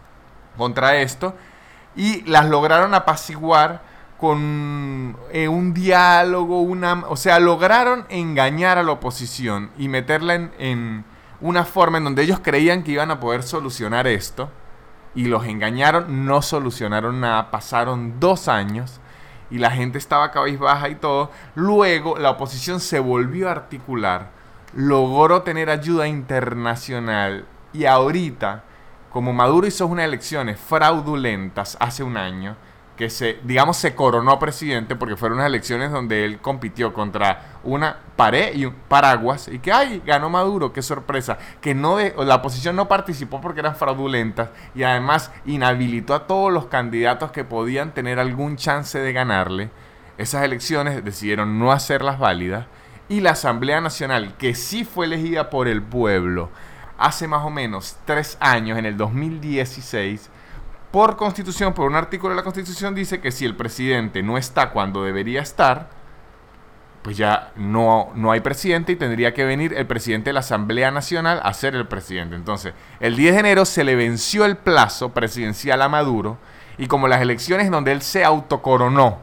contra 0.56 0.96
esto 0.96 1.36
y 1.94 2.22
las 2.22 2.46
lograron 2.46 2.94
apaciguar 2.94 3.89
con 4.20 5.16
eh, 5.32 5.48
un 5.48 5.74
diálogo, 5.74 6.62
una, 6.62 7.06
o 7.08 7.16
sea, 7.16 7.40
lograron 7.40 8.06
engañar 8.10 8.78
a 8.78 8.84
la 8.84 8.92
oposición 8.92 9.72
y 9.78 9.88
meterla 9.88 10.36
en, 10.36 10.52
en 10.60 11.06
una 11.42 11.64
forma 11.64 12.00
en 12.00 12.04
donde 12.04 12.24
ellos 12.24 12.40
creían 12.44 12.84
que 12.84 12.92
iban 12.92 13.12
a 13.12 13.20
poder 13.20 13.44
solucionar 13.44 14.08
esto 14.08 14.50
y 15.16 15.26
los 15.26 15.46
engañaron, 15.46 16.26
no 16.26 16.42
solucionaron 16.42 17.22
nada, 17.22 17.50
pasaron 17.50 18.20
dos 18.20 18.48
años 18.48 19.00
y 19.50 19.58
la 19.58 19.72
gente 19.72 19.98
estaba 19.98 20.32
cabizbaja 20.32 20.90
y 20.90 20.96
todo. 20.96 21.32
Luego 21.56 22.18
la 22.18 22.32
oposición 22.32 22.80
se 22.80 23.00
volvió 23.00 23.48
a 23.48 23.54
articular, 23.54 24.32
logró 24.76 25.42
tener 25.44 25.70
ayuda 25.70 26.08
internacional 26.08 27.46
y 27.74 27.86
ahorita, 27.86 28.64
como 29.12 29.34
Maduro 29.34 29.66
hizo 29.66 29.88
unas 29.88 30.06
elecciones 30.06 30.60
fraudulentas 30.60 31.78
hace 31.80 32.04
un 32.04 32.18
año, 32.18 32.56
que 33.00 33.10
se, 33.10 33.40
digamos, 33.46 33.78
se 33.78 33.96
coronó 33.96 34.38
presidente 34.40 34.94
porque 34.98 35.16
fueron 35.16 35.38
unas 35.38 35.48
elecciones 35.48 35.90
donde 35.90 36.26
él 36.26 36.40
compitió 36.40 36.94
contra 36.94 37.60
una 37.64 37.96
pared 38.18 38.54
y 38.54 38.66
un 38.66 38.74
paraguas 38.74 39.48
y 39.48 39.60
que, 39.60 39.72
ay, 39.72 40.04
ganó 40.06 40.30
Maduro, 40.30 40.74
qué 40.74 40.82
sorpresa, 40.82 41.38
que 41.62 41.74
no 41.74 41.96
de, 41.96 42.14
la 42.18 42.36
oposición 42.36 42.76
no 42.76 42.90
participó 42.90 43.40
porque 43.40 43.62
eran 43.62 43.78
fraudulentas 43.78 44.50
y 44.76 44.84
además 44.84 45.32
inhabilitó 45.46 46.14
a 46.14 46.28
todos 46.28 46.52
los 46.52 46.66
candidatos 46.66 47.32
que 47.32 47.46
podían 47.46 47.94
tener 47.94 48.20
algún 48.20 48.58
chance 48.58 49.00
de 49.00 49.14
ganarle. 49.14 49.70
Esas 50.18 50.44
elecciones 50.44 51.02
decidieron 51.06 51.58
no 51.58 51.72
hacerlas 51.72 52.20
válidas 52.20 52.66
y 53.08 53.22
la 53.22 53.32
Asamblea 53.32 53.80
Nacional, 53.80 54.36
que 54.38 54.56
sí 54.56 54.84
fue 54.84 55.06
elegida 55.06 55.50
por 55.50 55.70
el 55.70 55.82
pueblo 55.82 56.50
hace 56.98 57.30
más 57.30 57.46
o 57.46 57.50
menos 57.50 57.96
tres 58.04 58.36
años, 58.42 58.78
en 58.78 58.86
el 58.86 58.98
2016, 58.98 60.30
por 60.92 61.16
constitución, 61.16 61.74
por 61.74 61.88
un 61.88 61.96
artículo 61.96 62.32
de 62.32 62.38
la 62.38 62.44
constitución, 62.44 62.96
dice 62.96 63.22
que 63.22 63.32
si 63.32 63.46
el 63.46 63.56
presidente 63.56 64.24
no 64.24 64.38
está 64.38 64.72
cuando 64.72 65.04
debería 65.04 65.42
estar, 65.42 65.90
pues 67.02 67.16
ya 67.16 67.52
no, 67.56 68.10
no 68.16 68.32
hay 68.32 68.42
presidente 68.42 68.92
y 68.92 68.96
tendría 68.96 69.34
que 69.34 69.46
venir 69.46 69.74
el 69.74 69.88
presidente 69.88 70.30
de 70.30 70.34
la 70.34 70.42
Asamblea 70.42 70.92
Nacional 70.92 71.40
a 71.44 71.54
ser 71.54 71.76
el 71.76 71.88
presidente. 71.88 72.36
Entonces, 72.36 72.74
el 73.00 73.16
10 73.16 73.34
de 73.34 73.40
enero 73.40 73.66
se 73.66 73.84
le 73.84 73.96
venció 73.96 74.46
el 74.46 74.58
plazo 74.58 75.10
presidencial 75.10 75.82
a 75.82 75.90
Maduro 75.90 76.38
y 76.78 76.88
como 76.88 77.08
las 77.08 77.22
elecciones 77.22 77.70
donde 77.72 77.92
él 77.92 78.02
se 78.02 78.24
autocoronó 78.24 79.20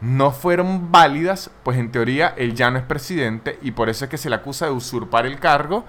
no 0.00 0.32
fueron 0.32 0.92
válidas, 0.92 1.50
pues 1.62 1.78
en 1.78 1.90
teoría 1.90 2.34
él 2.36 2.54
ya 2.54 2.70
no 2.70 2.78
es 2.78 2.84
presidente 2.84 3.58
y 3.62 3.70
por 3.70 3.88
eso 3.88 4.04
es 4.04 4.10
que 4.10 4.18
se 4.18 4.28
le 4.28 4.36
acusa 4.36 4.66
de 4.66 4.72
usurpar 4.72 5.24
el 5.24 5.38
cargo 5.38 5.84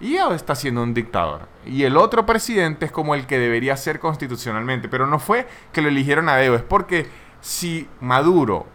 y 0.00 0.16
está 0.16 0.54
siendo 0.54 0.82
un 0.82 0.94
dictador. 0.94 1.48
Y 1.66 1.84
el 1.84 1.96
otro 1.96 2.24
presidente 2.24 2.86
es 2.86 2.92
como 2.92 3.14
el 3.14 3.26
que 3.26 3.38
debería 3.38 3.76
ser 3.76 3.98
constitucionalmente. 3.98 4.88
Pero 4.88 5.06
no 5.06 5.18
fue 5.18 5.46
que 5.72 5.82
lo 5.82 5.88
eligieron 5.88 6.28
a 6.28 6.36
dedo. 6.36 6.54
Es 6.54 6.62
porque 6.62 7.06
si 7.40 7.88
Maduro 8.00 8.66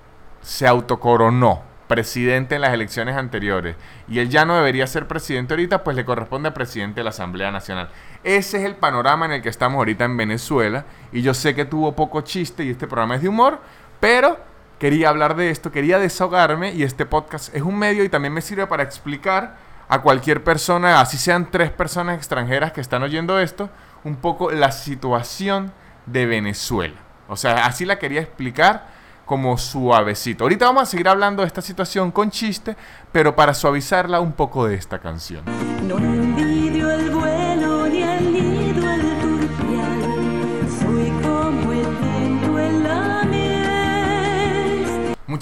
se 0.41 0.67
autocoronó 0.67 1.63
presidente 1.87 2.55
en 2.55 2.61
las 2.61 2.73
elecciones 2.73 3.15
anteriores 3.15 3.75
y 4.07 4.19
él 4.19 4.29
ya 4.29 4.45
no 4.45 4.55
debería 4.55 4.87
ser 4.87 5.07
presidente 5.07 5.53
ahorita, 5.53 5.83
pues 5.83 5.95
le 5.95 6.05
corresponde 6.05 6.49
a 6.49 6.53
presidente 6.53 7.01
de 7.01 7.03
la 7.03 7.11
Asamblea 7.11 7.51
Nacional. 7.51 7.89
Ese 8.23 8.57
es 8.57 8.65
el 8.65 8.75
panorama 8.75 9.25
en 9.25 9.33
el 9.33 9.41
que 9.41 9.49
estamos 9.49 9.77
ahorita 9.77 10.05
en 10.05 10.17
Venezuela. 10.17 10.85
Y 11.11 11.21
yo 11.21 11.33
sé 11.33 11.55
que 11.55 11.65
tuvo 11.65 11.95
poco 11.95 12.21
chiste 12.21 12.63
y 12.63 12.71
este 12.71 12.87
programa 12.87 13.15
es 13.15 13.21
de 13.21 13.29
humor, 13.29 13.59
pero 13.99 14.37
quería 14.79 15.09
hablar 15.09 15.35
de 15.35 15.49
esto, 15.49 15.71
quería 15.71 15.99
desahogarme 15.99 16.73
y 16.73 16.83
este 16.83 17.05
podcast 17.05 17.53
es 17.55 17.61
un 17.61 17.77
medio 17.77 18.03
y 18.03 18.09
también 18.09 18.33
me 18.33 18.41
sirve 18.41 18.67
para 18.67 18.83
explicar 18.83 19.55
a 19.87 20.01
cualquier 20.01 20.43
persona, 20.43 21.01
así 21.01 21.17
sean 21.17 21.51
tres 21.51 21.71
personas 21.71 22.17
extranjeras 22.17 22.71
que 22.71 22.81
están 22.81 23.03
oyendo 23.03 23.39
esto, 23.39 23.69
un 24.03 24.15
poco 24.15 24.51
la 24.51 24.71
situación 24.71 25.71
de 26.05 26.25
Venezuela. 26.25 26.95
O 27.27 27.35
sea, 27.35 27.65
así 27.65 27.85
la 27.85 27.99
quería 27.99 28.21
explicar 28.21 28.87
como 29.25 29.57
suavecito. 29.57 30.43
Ahorita 30.43 30.65
vamos 30.65 30.83
a 30.83 30.85
seguir 30.85 31.07
hablando 31.07 31.41
de 31.41 31.47
esta 31.47 31.61
situación 31.61 32.11
con 32.11 32.29
chiste, 32.29 32.75
pero 33.11 33.35
para 33.35 33.53
suavizarla 33.53 34.19
un 34.19 34.33
poco 34.33 34.65
de 34.67 34.75
esta 34.75 34.99
canción. 34.99 35.43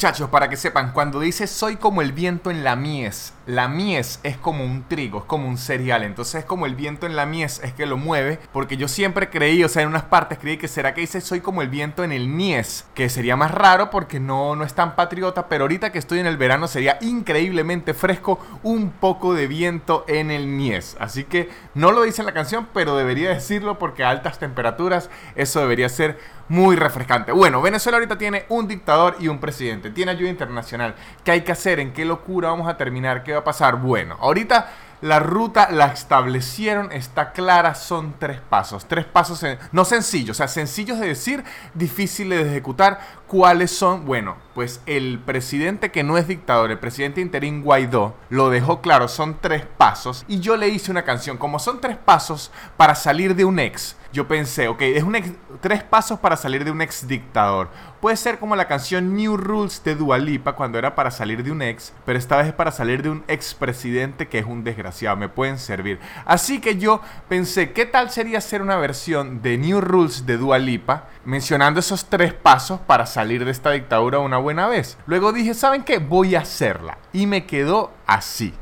Muchachos, 0.02 0.30
para 0.30 0.50
que 0.50 0.58
sepan, 0.58 0.94
cuando 0.94 1.20
dice 1.20 1.46
soy 1.46 1.76
como 1.76 2.02
el 2.02 2.12
viento 2.12 2.50
en 2.50 2.64
la 2.64 2.76
mies, 2.76 3.34
la 3.46 3.68
mies 3.68 4.20
es 4.24 4.36
como 4.36 4.64
un 4.64 4.84
trigo, 4.88 5.20
es 5.20 5.26
como 5.26 5.48
un 5.48 5.60
cereal, 5.60 6.02
entonces 6.02 6.40
es 6.40 6.46
como 6.46 6.66
el 6.66 6.74
viento 6.74 7.06
en 7.06 7.16
la 7.16 7.28
mies, 7.28 7.62
es 7.64 7.74
que 7.74 7.86
lo 7.86 7.98
mueve, 7.98 8.40
porque 8.52 8.78
yo 8.78 8.88
siempre 8.88 9.30
creí, 9.30 9.64
o 9.64 9.70
sea, 9.70 9.84
en 9.84 9.90
unas 9.90 10.02
partes 10.02 10.40
creí 10.40 10.58
que 10.58 10.68
será 10.68 10.96
que 10.96 11.02
dice 11.02 11.22
soy 11.22 11.40
como 11.40 11.62
el 11.62 11.70
viento 11.70 12.04
en 12.04 12.12
el 12.12 12.28
mies, 12.30 12.86
que 12.96 13.10
sería 13.10 13.36
más 13.36 13.52
raro 13.52 13.92
porque 13.92 14.20
no, 14.20 14.56
no 14.56 14.64
es 14.64 14.74
tan 14.74 14.96
patriota, 14.96 15.48
pero 15.48 15.66
ahorita 15.66 15.92
que 15.92 16.00
estoy 16.00 16.18
en 16.18 16.26
el 16.26 16.38
verano 16.38 16.68
sería 16.68 16.98
increíblemente 17.02 17.94
fresco 17.94 18.40
un 18.64 18.90
poco 18.90 19.36
de 19.36 19.46
viento 19.46 20.04
en 20.08 20.32
el 20.32 20.48
mies, 20.48 20.98
así 21.00 21.26
que 21.26 21.52
no 21.76 21.92
lo 21.92 22.02
dice 22.02 22.24
en 22.24 22.26
la 22.26 22.34
canción, 22.34 22.68
pero 22.74 22.98
debería 22.98 23.30
decirlo 23.30 23.78
porque 23.78 24.04
a 24.04 24.10
altas 24.10 24.40
temperaturas 24.40 25.12
eso 25.36 25.60
debería 25.60 25.90
ser 25.90 26.41
muy 26.52 26.76
refrescante. 26.76 27.32
Bueno, 27.32 27.62
Venezuela 27.62 27.98
ahorita 27.98 28.18
tiene 28.18 28.46
un 28.50 28.68
dictador 28.68 29.16
y 29.22 29.30
un 29.30 29.40
presidente, 29.40 29.90
tiene 29.90 30.12
ayuda 30.12 30.30
internacional. 30.30 30.96
¿Qué 31.24 31.32
hay 31.32 31.42
que 31.44 31.54
hacer? 31.54 31.80
¿En 31.80 31.94
qué 31.94 32.04
locura 32.04 32.50
vamos 32.50 32.68
a 32.68 32.76
terminar? 32.76 33.24
¿Qué 33.24 33.32
va 33.32 33.40
a 33.40 33.44
pasar? 33.46 33.78
Bueno, 33.78 34.18
ahorita 34.20 34.70
la 35.00 35.20
ruta 35.20 35.70
la 35.72 35.86
establecieron, 35.88 36.92
está 36.92 37.32
clara, 37.32 37.74
son 37.74 38.16
tres 38.20 38.42
pasos. 38.42 38.86
Tres 38.86 39.06
pasos, 39.06 39.42
en- 39.44 39.58
no 39.72 39.86
sencillos, 39.86 40.36
o 40.36 40.40
sea, 40.40 40.50
sencillos 40.50 41.00
de 41.00 41.08
decir, 41.08 41.42
difíciles 41.74 42.44
de 42.44 42.50
ejecutar. 42.52 43.00
¿Cuáles 43.32 43.72
son? 43.72 44.06
Bueno, 44.06 44.36
pues 44.54 44.82
el 44.86 45.18
presidente 45.26 45.90
que 45.90 46.04
no 46.04 46.18
es 46.18 46.28
dictador, 46.28 46.70
el 46.70 46.80
presidente 46.80 47.22
interín 47.22 47.64
Guaidó, 47.64 48.14
lo 48.30 48.50
dejó 48.50 48.82
claro, 48.82 49.08
son 49.08 49.38
tres 49.40 49.66
pasos. 49.78 50.26
Y 50.28 50.42
yo 50.42 50.58
le 50.58 50.68
hice 50.68 50.92
una 50.92 51.06
canción, 51.06 51.38
como 51.38 51.58
son 51.58 51.80
tres 51.80 51.96
pasos 51.96 52.52
para 52.76 52.94
salir 52.94 53.34
de 53.34 53.46
un 53.46 53.58
ex. 53.58 53.96
Yo 54.12 54.28
pensé, 54.28 54.68
ok, 54.68 54.82
es 54.82 55.04
un 55.04 55.16
ex- 55.16 55.32
tres 55.62 55.82
pasos 55.82 56.20
para 56.20 56.36
salir 56.36 56.66
de 56.66 56.72
un 56.72 56.82
ex 56.82 57.08
dictador. 57.08 57.70
Puede 58.02 58.18
ser 58.18 58.38
como 58.38 58.58
la 58.58 58.68
canción 58.68 59.16
New 59.16 59.38
Rules 59.38 59.82
de 59.86 59.96
Dua 59.96 60.18
Lipa 60.18 60.52
cuando 60.54 60.78
era 60.78 60.96
para 60.96 61.12
salir 61.12 61.42
de 61.42 61.54
un 61.54 61.62
ex, 61.62 61.94
pero 62.06 62.20
esta 62.20 62.36
vez 62.36 62.48
es 62.48 62.54
para 62.54 62.74
salir 62.74 63.02
de 63.04 63.12
un 63.12 63.24
ex 63.30 63.54
presidente 63.54 64.28
que 64.28 64.40
es 64.40 64.46
un 64.46 64.66
desgraciado. 64.66 65.16
Me 65.16 65.30
pueden 65.30 65.58
servir. 65.58 66.02
Así 66.26 66.60
que 66.60 66.78
yo 66.78 67.00
pensé, 67.30 67.72
¿qué 67.72 67.86
tal 67.86 68.10
sería 68.12 68.40
hacer 68.40 68.62
una 68.62 68.76
versión 68.76 69.42
de 69.42 69.58
New 69.58 69.80
Rules 69.80 70.26
de 70.26 70.36
Dua 70.36 70.60
Lipa 70.60 71.08
mencionando 71.26 71.80
esos 71.80 72.06
tres 72.06 72.34
pasos 72.34 72.80
para 72.82 73.06
salir 73.06 73.46
de 73.46 73.52
esta 73.52 73.72
dictadura 73.72 74.20
una 74.20 74.38
buena 74.38 74.68
vez? 74.68 74.98
Luego 75.06 75.34
dije, 75.34 75.54
¿saben 75.54 75.84
qué? 75.84 76.00
Voy 76.00 76.36
a 76.36 76.42
hacerla. 76.42 76.98
Y 77.14 77.28
me 77.28 77.46
quedó 77.46 77.92
así. 78.08 78.54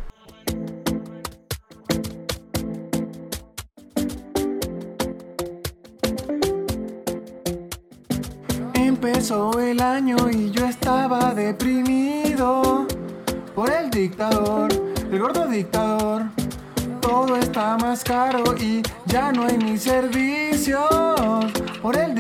Empezó 8.74 9.60
el 9.60 9.82
año 9.82 10.18
y 10.30 10.52
yo 10.52 10.66
estaba 10.66 11.34
deprimido 11.34 12.86
por 13.56 13.72
el 13.72 13.90
dictador, 13.90 14.70
el 15.12 15.20
gordo 15.20 15.48
dictador. 15.48 16.24
Todo 17.02 17.38
está 17.38 17.78
más 17.78 18.04
caro 18.04 18.56
y 18.58 18.84
ya 19.06 19.32
no 19.32 19.46
hay 19.46 19.58
ni 19.58 19.78
servicios 19.78 20.86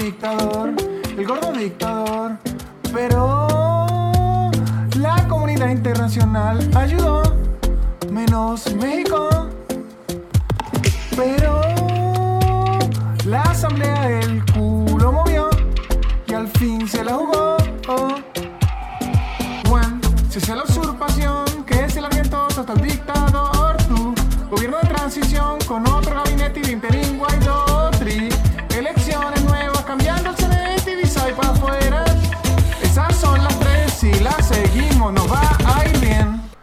dictador, 0.03 0.73
el 1.17 1.27
gordo 1.27 1.51
dictador. 1.51 2.37
Pero 2.93 3.47
la 4.97 5.27
comunidad 5.27 5.69
internacional 5.69 6.69
ayudó, 6.75 7.23
menos 8.11 8.73
México. 8.75 9.29
Pero 11.15 11.61
la 13.25 13.41
asamblea 13.43 14.07
del 14.07 14.43
culo 14.53 15.11
movió 15.11 15.49
y 16.27 16.33
al 16.33 16.47
fin 16.47 16.87
se 16.87 17.03
la 17.03 17.13
jugó. 17.13 17.57
Juan, 19.67 20.01
se 20.29 20.37
hace 20.37 20.53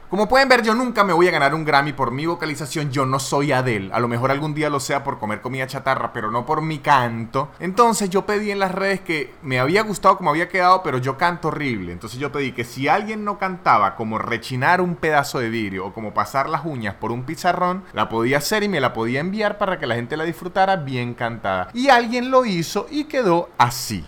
Como 0.08 0.28
pueden 0.28 0.48
ver, 0.48 0.62
yo 0.62 0.74
nunca 0.74 1.02
me 1.02 1.12
voy 1.12 1.26
a 1.26 1.32
ganar 1.32 1.52
un 1.52 1.64
Grammy 1.64 1.92
por 1.92 2.12
mi 2.12 2.26
vocalización. 2.26 2.92
Yo 2.92 3.04
no 3.04 3.18
soy 3.18 3.50
Adele. 3.50 3.92
A 3.92 3.98
lo 3.98 4.06
mejor 4.06 4.30
algún 4.30 4.54
día 4.54 4.70
lo 4.70 4.78
sea 4.78 5.02
por 5.02 5.18
comer 5.18 5.40
comida 5.40 5.66
chatarra, 5.66 6.12
pero 6.12 6.30
no 6.30 6.46
por 6.46 6.62
mi 6.62 6.78
canto. 6.78 7.50
Entonces 7.58 8.08
yo 8.08 8.24
pedí 8.24 8.52
en 8.52 8.60
las 8.60 8.72
redes 8.72 9.00
que 9.00 9.34
me 9.42 9.58
había 9.58 9.82
gustado 9.82 10.16
como 10.16 10.30
había 10.30 10.48
quedado, 10.48 10.82
pero 10.84 10.98
yo 10.98 11.18
canto 11.18 11.48
horrible. 11.48 11.92
Entonces 11.92 12.20
yo 12.20 12.30
pedí 12.30 12.52
que 12.52 12.62
si 12.62 12.86
alguien 12.86 13.24
no 13.24 13.36
cantaba 13.36 13.96
como 13.96 14.16
rechinar 14.16 14.80
un 14.80 14.94
pedazo 14.94 15.40
de 15.40 15.50
vidrio 15.50 15.84
o 15.84 15.92
como 15.92 16.14
pasar 16.14 16.48
las 16.48 16.64
uñas 16.64 16.94
por 16.94 17.10
un 17.10 17.24
pizarrón, 17.24 17.82
la 17.92 18.08
podía 18.08 18.38
hacer 18.38 18.62
y 18.62 18.68
me 18.68 18.80
la 18.80 18.92
podía 18.92 19.18
enviar 19.18 19.58
para 19.58 19.78
que 19.78 19.88
la 19.88 19.96
gente 19.96 20.16
la 20.16 20.24
disfrutara 20.24 20.76
bien 20.76 21.14
cantada. 21.14 21.68
Y 21.74 21.88
alguien 21.88 22.30
lo 22.30 22.44
hizo 22.44 22.86
y 22.90 23.04
quedó 23.04 23.50
así. 23.58 24.06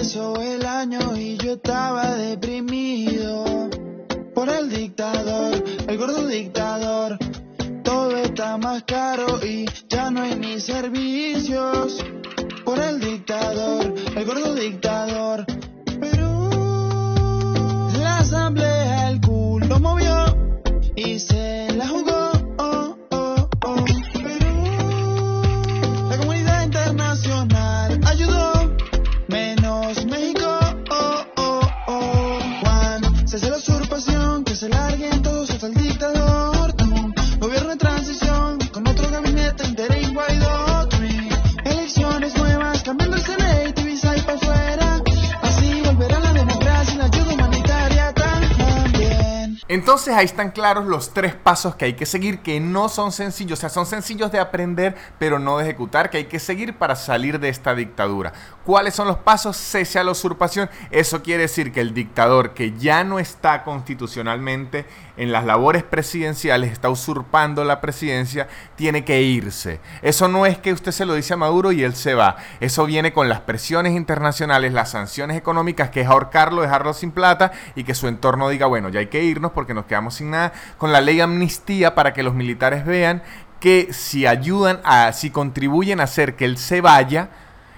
Empezó 0.00 0.40
el 0.40 0.64
año 0.64 1.14
y 1.14 1.36
yo 1.36 1.52
estaba 1.52 2.16
deprimido 2.16 3.68
por 4.34 4.48
el 4.48 4.70
dictador, 4.70 5.62
el 5.86 5.98
gordo 5.98 6.26
dictador. 6.26 7.18
Todo 7.84 8.16
está 8.16 8.56
más 8.56 8.82
caro 8.84 9.44
y 9.44 9.66
ya 9.90 10.10
no 10.10 10.22
hay 10.22 10.36
ni 10.36 10.58
servicios 10.58 12.02
por 12.64 12.78
el 12.78 12.98
dictador, 12.98 13.94
el 14.16 14.24
gordo 14.24 14.54
dictador. 14.54 15.44
Pero 16.00 16.48
la 17.98 18.20
asamblea 18.20 19.10
el 19.10 19.20
culo 19.20 19.80
movió 19.80 20.34
y 20.96 21.18
se 21.18 21.69
Entonces 49.70 50.12
ahí 50.16 50.24
están 50.24 50.50
claros 50.50 50.86
los 50.86 51.14
tres 51.14 51.32
pasos 51.32 51.76
que 51.76 51.84
hay 51.84 51.92
que 51.92 52.04
seguir, 52.04 52.40
que 52.40 52.58
no 52.58 52.88
son 52.88 53.12
sencillos, 53.12 53.56
o 53.56 53.60
sea, 53.60 53.68
son 53.68 53.86
sencillos 53.86 54.32
de 54.32 54.40
aprender, 54.40 54.96
pero 55.20 55.38
no 55.38 55.58
de 55.58 55.62
ejecutar, 55.62 56.10
que 56.10 56.16
hay 56.16 56.24
que 56.24 56.40
seguir 56.40 56.76
para 56.76 56.96
salir 56.96 57.38
de 57.38 57.50
esta 57.50 57.76
dictadura. 57.76 58.32
¿Cuáles 58.64 58.96
son 58.96 59.06
los 59.06 59.18
pasos? 59.18 59.56
Cese 59.56 60.00
a 60.00 60.04
la 60.04 60.10
usurpación. 60.10 60.68
Eso 60.90 61.22
quiere 61.22 61.42
decir 61.42 61.70
que 61.70 61.80
el 61.80 61.94
dictador 61.94 62.52
que 62.52 62.72
ya 62.78 63.04
no 63.04 63.20
está 63.20 63.62
constitucionalmente 63.62 64.86
en 65.16 65.30
las 65.30 65.44
labores 65.44 65.82
presidenciales, 65.82 66.72
está 66.72 66.88
usurpando 66.88 67.62
la 67.62 67.80
presidencia, 67.80 68.48
tiene 68.74 69.04
que 69.04 69.22
irse. 69.22 69.78
Eso 70.02 70.28
no 70.28 70.46
es 70.46 70.58
que 70.58 70.72
usted 70.72 70.92
se 70.92 71.06
lo 71.06 71.14
dice 71.14 71.34
a 71.34 71.36
Maduro 71.36 71.72
y 71.72 71.84
él 71.84 71.94
se 71.94 72.14
va. 72.14 72.36
Eso 72.58 72.86
viene 72.86 73.12
con 73.12 73.28
las 73.28 73.40
presiones 73.40 73.94
internacionales, 73.94 74.72
las 74.72 74.90
sanciones 74.90 75.36
económicas, 75.36 75.90
que 75.90 76.00
es 76.00 76.08
ahorcarlo, 76.08 76.62
dejarlo 76.62 76.92
sin 76.92 77.12
plata 77.12 77.52
y 77.76 77.84
que 77.84 77.94
su 77.94 78.08
entorno 78.08 78.48
diga, 78.48 78.66
bueno, 78.66 78.88
ya 78.88 79.00
hay 79.00 79.08
que 79.08 79.22
irnos 79.22 79.52
porque 79.60 79.74
nos 79.74 79.84
quedamos 79.84 80.14
sin 80.14 80.30
nada. 80.30 80.54
Con 80.78 80.90
la 80.90 81.02
ley 81.02 81.20
amnistía 81.20 81.94
para 81.94 82.14
que 82.14 82.22
los 82.22 82.34
militares 82.34 82.86
vean 82.86 83.22
que 83.60 83.92
si 83.92 84.26
ayudan 84.26 84.80
a, 84.84 85.12
si 85.12 85.28
contribuyen 85.28 86.00
a 86.00 86.04
hacer 86.04 86.34
que 86.34 86.46
él 86.46 86.56
se 86.56 86.80
vaya, 86.80 87.28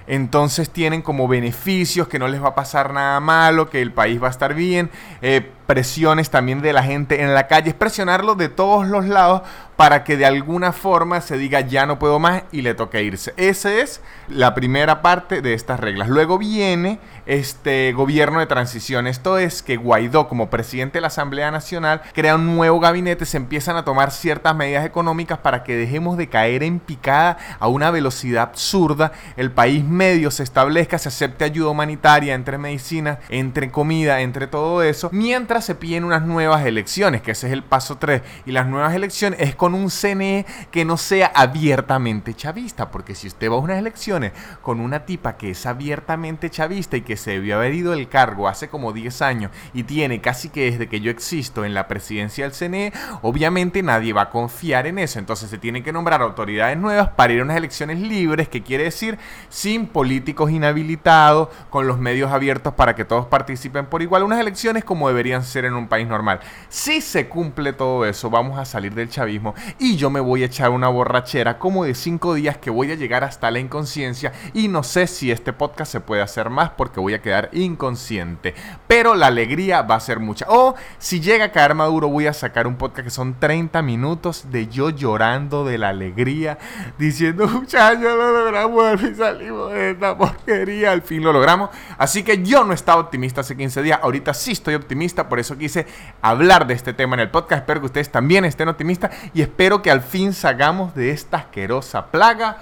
entonces 0.06 0.70
tienen 0.70 1.02
como 1.02 1.26
beneficios 1.26 2.06
que 2.06 2.20
no 2.20 2.28
les 2.28 2.40
va 2.40 2.50
a 2.50 2.54
pasar 2.54 2.92
nada 2.92 3.18
malo, 3.18 3.68
que 3.68 3.82
el 3.82 3.90
país 3.90 4.22
va 4.22 4.28
a 4.28 4.30
estar 4.30 4.54
bien, 4.54 4.90
eh, 5.22 5.50
presiones 5.66 6.30
también 6.30 6.62
de 6.62 6.72
la 6.72 6.82
gente 6.82 7.22
en 7.22 7.34
la 7.34 7.46
calle, 7.46 7.70
es 7.70 7.74
presionarlo 7.74 8.34
de 8.34 8.48
todos 8.48 8.86
los 8.86 9.06
lados 9.06 9.42
para 9.76 10.04
que 10.04 10.16
de 10.16 10.26
alguna 10.26 10.72
forma 10.72 11.20
se 11.20 11.36
diga 11.36 11.60
ya 11.60 11.86
no 11.86 11.98
puedo 11.98 12.18
más 12.18 12.44
y 12.52 12.62
le 12.62 12.74
toque 12.74 13.02
irse. 13.02 13.34
Esa 13.36 13.72
es 13.74 14.00
la 14.28 14.54
primera 14.54 15.02
parte 15.02 15.42
de 15.42 15.54
estas 15.54 15.80
reglas. 15.80 16.08
Luego 16.08 16.38
viene 16.38 17.00
este 17.26 17.92
gobierno 17.92 18.40
de 18.40 18.46
transición. 18.46 19.06
Esto 19.06 19.38
es 19.38 19.62
que 19.62 19.76
Guaidó, 19.76 20.28
como 20.28 20.50
presidente 20.50 20.98
de 20.98 21.02
la 21.02 21.06
Asamblea 21.08 21.50
Nacional, 21.50 22.02
crea 22.12 22.36
un 22.36 22.54
nuevo 22.54 22.80
gabinete, 22.80 23.26
se 23.26 23.36
empiezan 23.36 23.76
a 23.76 23.84
tomar 23.84 24.10
ciertas 24.10 24.54
medidas 24.54 24.84
económicas 24.84 25.38
para 25.38 25.64
que 25.64 25.76
dejemos 25.76 26.16
de 26.16 26.28
caer 26.28 26.62
en 26.62 26.78
picada 26.78 27.38
a 27.58 27.68
una 27.68 27.90
velocidad 27.90 28.42
absurda, 28.42 29.12
el 29.36 29.50
país 29.50 29.84
medio 29.84 30.30
se 30.30 30.42
establezca, 30.42 30.98
se 30.98 31.08
acepte 31.08 31.44
ayuda 31.44 31.70
humanitaria 31.70 32.34
entre 32.34 32.58
medicinas, 32.58 33.18
entre 33.28 33.70
comida, 33.70 34.20
entre 34.20 34.46
todo 34.46 34.82
eso, 34.82 35.08
mientras 35.12 35.51
se 35.60 35.74
piden 35.74 36.04
unas 36.04 36.22
nuevas 36.22 36.64
elecciones, 36.64 37.22
que 37.22 37.32
ese 37.32 37.48
es 37.48 37.52
el 37.52 37.62
paso 37.62 37.98
3. 37.98 38.22
Y 38.46 38.52
las 38.52 38.66
nuevas 38.66 38.94
elecciones 38.94 39.40
es 39.40 39.54
con 39.54 39.74
un 39.74 39.90
CNE 39.90 40.46
que 40.70 40.84
no 40.84 40.96
sea 40.96 41.30
abiertamente 41.34 42.34
chavista, 42.34 42.90
porque 42.90 43.14
si 43.14 43.26
usted 43.26 43.50
va 43.50 43.56
a 43.56 43.58
unas 43.58 43.78
elecciones 43.78 44.32
con 44.62 44.80
una 44.80 45.04
tipa 45.04 45.36
que 45.36 45.50
es 45.50 45.66
abiertamente 45.66 46.50
chavista 46.50 46.96
y 46.96 47.02
que 47.02 47.16
se 47.16 47.32
debió 47.32 47.56
haber 47.56 47.74
ido 47.74 47.92
del 47.92 48.08
cargo 48.08 48.48
hace 48.48 48.68
como 48.68 48.92
10 48.92 49.22
años 49.22 49.50
y 49.74 49.82
tiene 49.82 50.20
casi 50.20 50.48
que 50.48 50.70
desde 50.70 50.88
que 50.88 51.00
yo 51.00 51.10
existo 51.10 51.64
en 51.64 51.74
la 51.74 51.88
presidencia 51.88 52.48
del 52.48 52.54
CNE, 52.54 52.92
obviamente 53.22 53.82
nadie 53.82 54.12
va 54.12 54.22
a 54.22 54.30
confiar 54.30 54.86
en 54.86 54.98
eso. 54.98 55.18
Entonces 55.18 55.50
se 55.50 55.58
tienen 55.58 55.82
que 55.82 55.92
nombrar 55.92 56.22
autoridades 56.22 56.78
nuevas 56.78 57.08
para 57.10 57.32
ir 57.32 57.40
a 57.40 57.44
unas 57.44 57.56
elecciones 57.56 57.98
libres, 57.98 58.48
que 58.48 58.62
quiere 58.62 58.84
decir 58.84 59.18
sin 59.48 59.86
políticos 59.86 60.50
inhabilitados, 60.50 61.48
con 61.70 61.86
los 61.86 61.98
medios 61.98 62.30
abiertos 62.30 62.74
para 62.74 62.94
que 62.94 63.04
todos 63.04 63.26
participen 63.26 63.86
por 63.86 64.02
igual. 64.02 64.22
Unas 64.22 64.40
elecciones 64.40 64.84
como 64.84 65.08
deberían 65.08 65.41
ser 65.44 65.64
en 65.64 65.74
un 65.74 65.88
país 65.88 66.08
normal. 66.08 66.40
Si 66.68 67.00
se 67.00 67.28
cumple 67.28 67.72
todo 67.72 68.04
eso, 68.04 68.30
vamos 68.30 68.58
a 68.58 68.64
salir 68.64 68.94
del 68.94 69.08
chavismo 69.08 69.54
y 69.78 69.96
yo 69.96 70.10
me 70.10 70.20
voy 70.20 70.42
a 70.42 70.46
echar 70.46 70.70
una 70.70 70.88
borrachera 70.88 71.58
como 71.58 71.84
de 71.84 71.94
5 71.94 72.34
días 72.34 72.56
que 72.56 72.70
voy 72.70 72.90
a 72.92 72.94
llegar 72.94 73.24
hasta 73.24 73.50
la 73.50 73.58
inconsciencia 73.58 74.32
y 74.54 74.68
no 74.68 74.82
sé 74.82 75.06
si 75.06 75.30
este 75.30 75.52
podcast 75.52 75.92
se 75.92 76.00
puede 76.00 76.22
hacer 76.22 76.50
más 76.50 76.70
porque 76.70 77.00
voy 77.00 77.14
a 77.14 77.22
quedar 77.22 77.48
inconsciente. 77.52 78.54
Pero 78.86 79.14
la 79.14 79.28
alegría 79.28 79.82
va 79.82 79.96
a 79.96 80.00
ser 80.00 80.20
mucha. 80.20 80.46
O 80.48 80.74
si 80.98 81.20
llega 81.20 81.46
a 81.46 81.52
caer 81.52 81.74
Maduro, 81.74 82.08
voy 82.08 82.26
a 82.26 82.32
sacar 82.32 82.66
un 82.66 82.76
podcast 82.76 83.04
que 83.04 83.10
son 83.10 83.38
30 83.38 83.82
minutos 83.82 84.46
de 84.50 84.68
yo 84.68 84.90
llorando 84.90 85.64
de 85.64 85.78
la 85.78 85.90
alegría, 85.90 86.58
diciendo, 86.98 87.46
muchachos, 87.46 88.02
lo 88.02 88.32
logramos 88.32 89.02
y 89.02 89.14
salimos 89.14 89.72
de 89.72 89.90
esta 89.90 90.16
porquería. 90.16 90.92
Al 90.92 91.02
fin 91.02 91.22
lo 91.22 91.32
logramos. 91.32 91.70
Así 91.98 92.22
que 92.22 92.42
yo 92.42 92.64
no 92.64 92.72
estaba 92.72 93.00
optimista 93.00 93.40
hace 93.40 93.56
15 93.56 93.82
días. 93.82 94.00
Ahorita 94.02 94.34
sí 94.34 94.52
estoy 94.52 94.74
optimista. 94.74 95.28
Por 95.32 95.40
eso 95.40 95.56
quise 95.56 95.86
hablar 96.20 96.66
de 96.66 96.74
este 96.74 96.92
tema 96.92 97.14
en 97.14 97.20
el 97.20 97.30
podcast. 97.30 97.60
Espero 97.62 97.80
que 97.80 97.86
ustedes 97.86 98.12
también 98.12 98.44
estén 98.44 98.68
optimistas 98.68 99.16
y 99.32 99.40
espero 99.40 99.80
que 99.80 99.90
al 99.90 100.02
fin 100.02 100.34
salgamos 100.34 100.94
de 100.94 101.10
esta 101.10 101.38
asquerosa 101.38 102.08
plaga. 102.10 102.58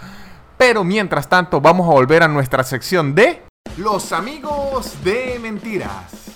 Pero 0.56 0.85
mientras 0.85 1.28
tanto, 1.28 1.61
vamos 1.61 1.88
a 1.88 1.92
volver 1.92 2.22
a 2.22 2.28
nuestra 2.28 2.62
sección 2.62 3.12
de 3.12 3.42
Los 3.76 4.12
amigos 4.12 5.02
de 5.02 5.40
mentiras. 5.42 6.29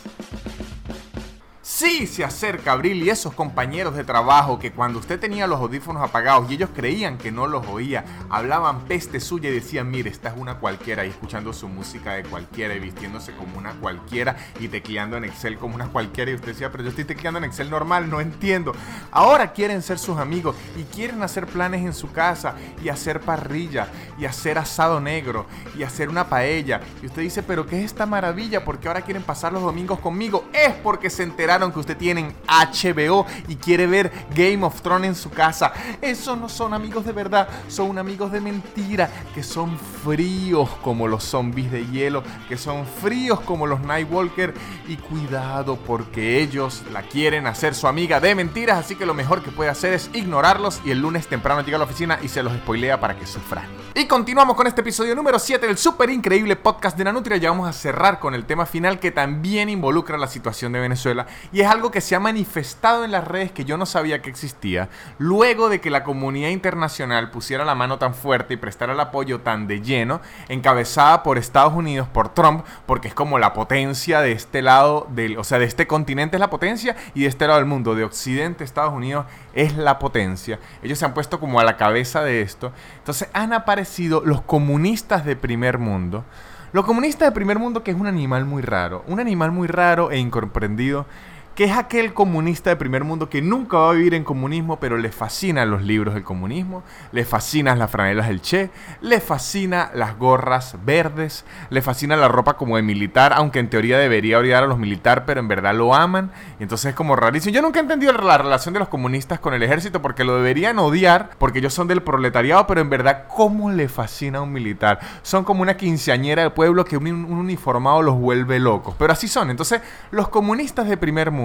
Sí, 1.76 2.06
se 2.06 2.22
acerca 2.22 2.70
Abril 2.70 3.02
y 3.02 3.10
esos 3.10 3.34
compañeros 3.34 3.96
de 3.96 4.04
trabajo 4.04 4.60
que 4.60 4.70
cuando 4.70 5.00
usted 5.00 5.18
tenía 5.18 5.48
los 5.48 5.58
audífonos 5.58 6.04
apagados 6.04 6.48
y 6.48 6.54
ellos 6.54 6.70
creían 6.72 7.18
que 7.18 7.32
no 7.32 7.48
los 7.48 7.66
oía, 7.66 8.04
hablaban 8.30 8.84
peste 8.84 9.18
suya 9.18 9.50
y 9.50 9.54
decían, 9.54 9.90
mire, 9.90 10.08
esta 10.08 10.28
es 10.28 10.36
una 10.36 10.60
cualquiera 10.60 11.04
y 11.04 11.08
escuchando 11.08 11.52
su 11.52 11.66
música 11.66 12.12
de 12.12 12.22
cualquiera 12.22 12.76
y 12.76 12.78
vistiéndose 12.78 13.32
como 13.32 13.58
una 13.58 13.72
cualquiera 13.80 14.36
y 14.60 14.68
tecleando 14.68 15.16
en 15.16 15.24
Excel 15.24 15.58
como 15.58 15.74
una 15.74 15.88
cualquiera 15.88 16.30
y 16.30 16.34
usted 16.34 16.52
decía, 16.52 16.70
pero 16.70 16.84
yo 16.84 16.90
estoy 16.90 17.06
tecleando 17.06 17.38
en 17.38 17.44
Excel 17.44 17.68
normal, 17.68 18.08
no 18.08 18.20
entiendo. 18.20 18.72
Ahora 19.10 19.50
quieren 19.50 19.82
ser 19.82 19.98
sus 19.98 20.18
amigos 20.18 20.54
y 20.76 20.84
quieren 20.84 21.24
hacer 21.24 21.44
planes 21.48 21.84
en 21.84 21.92
su 21.92 22.12
casa 22.12 22.54
y 22.84 22.88
hacer 22.88 23.18
parrilla 23.18 23.88
y 24.16 24.26
hacer 24.26 24.58
asado 24.58 25.00
negro 25.00 25.46
y 25.76 25.82
hacer 25.82 26.08
una 26.08 26.28
paella. 26.28 26.80
Y 27.02 27.06
usted 27.06 27.22
dice, 27.22 27.42
pero 27.42 27.66
¿qué 27.66 27.80
es 27.80 27.86
esta 27.86 28.06
maravilla? 28.06 28.64
Porque 28.64 28.86
ahora 28.86 29.02
quieren 29.02 29.24
pasar 29.24 29.52
los 29.52 29.62
domingos 29.64 29.98
conmigo. 29.98 30.44
Es 30.52 30.72
porque 30.74 31.10
se 31.10 31.24
enteraron 31.24 31.63
que 31.72 31.80
usted 31.80 31.96
tiene 31.96 32.34
HBO 32.46 33.26
y 33.48 33.56
quiere 33.56 33.86
ver 33.86 34.12
Game 34.34 34.64
of 34.64 34.80
Thrones 34.82 35.08
en 35.08 35.14
su 35.14 35.30
casa. 35.30 35.72
Esos 36.00 36.38
no 36.38 36.48
son 36.48 36.74
amigos 36.74 37.04
de 37.04 37.12
verdad, 37.12 37.48
son 37.68 37.98
amigos 37.98 38.32
de 38.32 38.40
mentira, 38.40 39.10
que 39.34 39.42
son 39.42 39.78
fríos 39.78 40.68
como 40.82 41.08
los 41.08 41.24
zombies 41.24 41.70
de 41.70 41.86
hielo, 41.86 42.22
que 42.48 42.56
son 42.56 42.86
fríos 42.86 43.40
como 43.40 43.66
los 43.66 43.80
Nightwalker. 43.80 44.54
Y 44.88 44.96
cuidado 44.96 45.76
porque 45.76 46.40
ellos 46.40 46.82
la 46.92 47.02
quieren 47.02 47.46
hacer 47.46 47.74
su 47.74 47.86
amiga 47.86 48.20
de 48.20 48.34
mentiras, 48.34 48.78
así 48.78 48.96
que 48.96 49.06
lo 49.06 49.14
mejor 49.14 49.42
que 49.42 49.50
puede 49.50 49.70
hacer 49.70 49.92
es 49.92 50.10
ignorarlos 50.12 50.80
y 50.84 50.90
el 50.90 51.00
lunes 51.00 51.26
temprano 51.26 51.62
llega 51.62 51.76
a 51.76 51.78
la 51.78 51.84
oficina 51.84 52.18
y 52.22 52.28
se 52.28 52.42
los 52.42 52.52
spoilea 52.52 53.00
para 53.00 53.16
que 53.16 53.26
sufran. 53.26 53.64
Y 53.96 54.06
continuamos 54.06 54.56
con 54.56 54.66
este 54.66 54.80
episodio 54.80 55.14
número 55.14 55.38
7 55.38 55.66
del 55.66 55.78
súper 55.78 56.10
increíble 56.10 56.56
podcast 56.56 56.98
de 56.98 57.04
Nanutria. 57.04 57.36
Ya 57.36 57.50
vamos 57.50 57.68
a 57.68 57.72
cerrar 57.72 58.18
con 58.18 58.34
el 58.34 58.44
tema 58.44 58.66
final 58.66 58.98
que 58.98 59.12
también 59.12 59.68
involucra 59.68 60.18
la 60.18 60.26
situación 60.26 60.72
de 60.72 60.80
Venezuela 60.80 61.26
Y 61.54 61.60
es 61.60 61.68
algo 61.68 61.92
que 61.92 62.00
se 62.00 62.16
ha 62.16 62.20
manifestado 62.20 63.04
en 63.04 63.12
las 63.12 63.28
redes 63.28 63.52
que 63.52 63.64
yo 63.64 63.76
no 63.76 63.86
sabía 63.86 64.20
que 64.20 64.28
existía, 64.28 64.88
luego 65.18 65.68
de 65.68 65.80
que 65.80 65.88
la 65.88 66.02
comunidad 66.02 66.48
internacional 66.48 67.30
pusiera 67.30 67.64
la 67.64 67.76
mano 67.76 67.96
tan 67.96 68.12
fuerte 68.12 68.54
y 68.54 68.56
prestara 68.56 68.92
el 68.92 68.98
apoyo 68.98 69.40
tan 69.40 69.68
de 69.68 69.80
lleno, 69.80 70.20
encabezada 70.48 71.22
por 71.22 71.38
Estados 71.38 71.72
Unidos, 71.72 72.08
por 72.08 72.34
Trump, 72.34 72.64
porque 72.86 73.06
es 73.06 73.14
como 73.14 73.38
la 73.38 73.52
potencia 73.52 74.20
de 74.20 74.32
este 74.32 74.62
lado, 74.62 75.06
del, 75.10 75.38
o 75.38 75.44
sea, 75.44 75.60
de 75.60 75.66
este 75.66 75.86
continente 75.86 76.38
es 76.38 76.40
la 76.40 76.50
potencia 76.50 76.96
y 77.14 77.20
de 77.20 77.28
este 77.28 77.46
lado 77.46 77.60
del 77.60 77.68
mundo, 77.68 77.94
de 77.94 78.02
Occidente, 78.02 78.64
Estados 78.64 78.92
Unidos 78.92 79.24
es 79.54 79.76
la 79.76 80.00
potencia. 80.00 80.58
Ellos 80.82 80.98
se 80.98 81.04
han 81.04 81.14
puesto 81.14 81.38
como 81.38 81.60
a 81.60 81.64
la 81.64 81.76
cabeza 81.76 82.24
de 82.24 82.42
esto. 82.42 82.72
Entonces 82.98 83.28
han 83.32 83.52
aparecido 83.52 84.22
los 84.24 84.42
comunistas 84.42 85.24
de 85.24 85.36
primer 85.36 85.78
mundo. 85.78 86.24
Los 86.72 86.84
comunistas 86.84 87.28
de 87.28 87.32
primer 87.32 87.60
mundo 87.60 87.84
que 87.84 87.92
es 87.92 87.96
un 87.96 88.08
animal 88.08 88.44
muy 88.44 88.60
raro, 88.60 89.04
un 89.06 89.20
animal 89.20 89.52
muy 89.52 89.68
raro 89.68 90.10
e 90.10 90.18
incomprendido 90.18 91.06
que 91.54 91.64
es 91.64 91.72
aquel 91.72 92.12
comunista 92.14 92.70
de 92.70 92.76
primer 92.76 93.04
mundo 93.04 93.28
que 93.28 93.40
nunca 93.40 93.78
va 93.78 93.90
a 93.90 93.92
vivir 93.92 94.14
en 94.14 94.24
comunismo, 94.24 94.80
pero 94.80 94.98
le 94.98 95.12
fascinan 95.12 95.70
los 95.70 95.82
libros 95.82 96.14
del 96.14 96.24
comunismo, 96.24 96.82
le 97.12 97.24
fascinan 97.24 97.78
las 97.78 97.90
franelas 97.90 98.26
del 98.26 98.40
Che, 98.40 98.70
le 99.00 99.20
fascina 99.20 99.90
las 99.94 100.18
gorras 100.18 100.76
verdes, 100.84 101.44
le 101.70 101.80
fascina 101.80 102.16
la 102.16 102.26
ropa 102.26 102.54
como 102.54 102.76
de 102.76 102.82
militar, 102.82 103.32
aunque 103.34 103.60
en 103.60 103.70
teoría 103.70 103.98
debería 103.98 104.38
odiar 104.38 104.64
a 104.64 104.66
los 104.66 104.78
militares, 104.78 105.24
pero 105.26 105.40
en 105.40 105.46
verdad 105.46 105.74
lo 105.74 105.94
aman, 105.94 106.32
y 106.58 106.64
entonces 106.64 106.90
es 106.90 106.94
como 106.96 107.14
rarísimo. 107.14 107.54
Yo 107.54 107.62
nunca 107.62 107.78
he 107.78 107.82
entendido 107.82 108.12
la 108.12 108.38
relación 108.38 108.74
de 108.74 108.80
los 108.80 108.88
comunistas 108.88 109.38
con 109.38 109.54
el 109.54 109.62
ejército, 109.62 110.02
porque 110.02 110.24
lo 110.24 110.36
deberían 110.36 110.78
odiar, 110.80 111.30
porque 111.38 111.60
ellos 111.60 111.72
son 111.72 111.86
del 111.86 112.02
proletariado, 112.02 112.66
pero 112.66 112.80
en 112.80 112.90
verdad, 112.90 113.24
¿cómo 113.28 113.70
le 113.70 113.88
fascina 113.88 114.38
a 114.38 114.42
un 114.42 114.52
militar? 114.52 114.98
Son 115.22 115.44
como 115.44 115.62
una 115.62 115.76
quinceañera 115.76 116.42
del 116.42 116.52
pueblo 116.52 116.84
que 116.84 116.96
un, 116.96 117.06
un 117.06 117.38
uniformado 117.38 118.02
los 118.02 118.16
vuelve 118.16 118.58
locos, 118.58 118.96
pero 118.98 119.12
así 119.12 119.28
son. 119.28 119.50
Entonces, 119.50 119.80
los 120.10 120.28
comunistas 120.28 120.88
de 120.88 120.96
primer 120.96 121.30
mundo, 121.30 121.43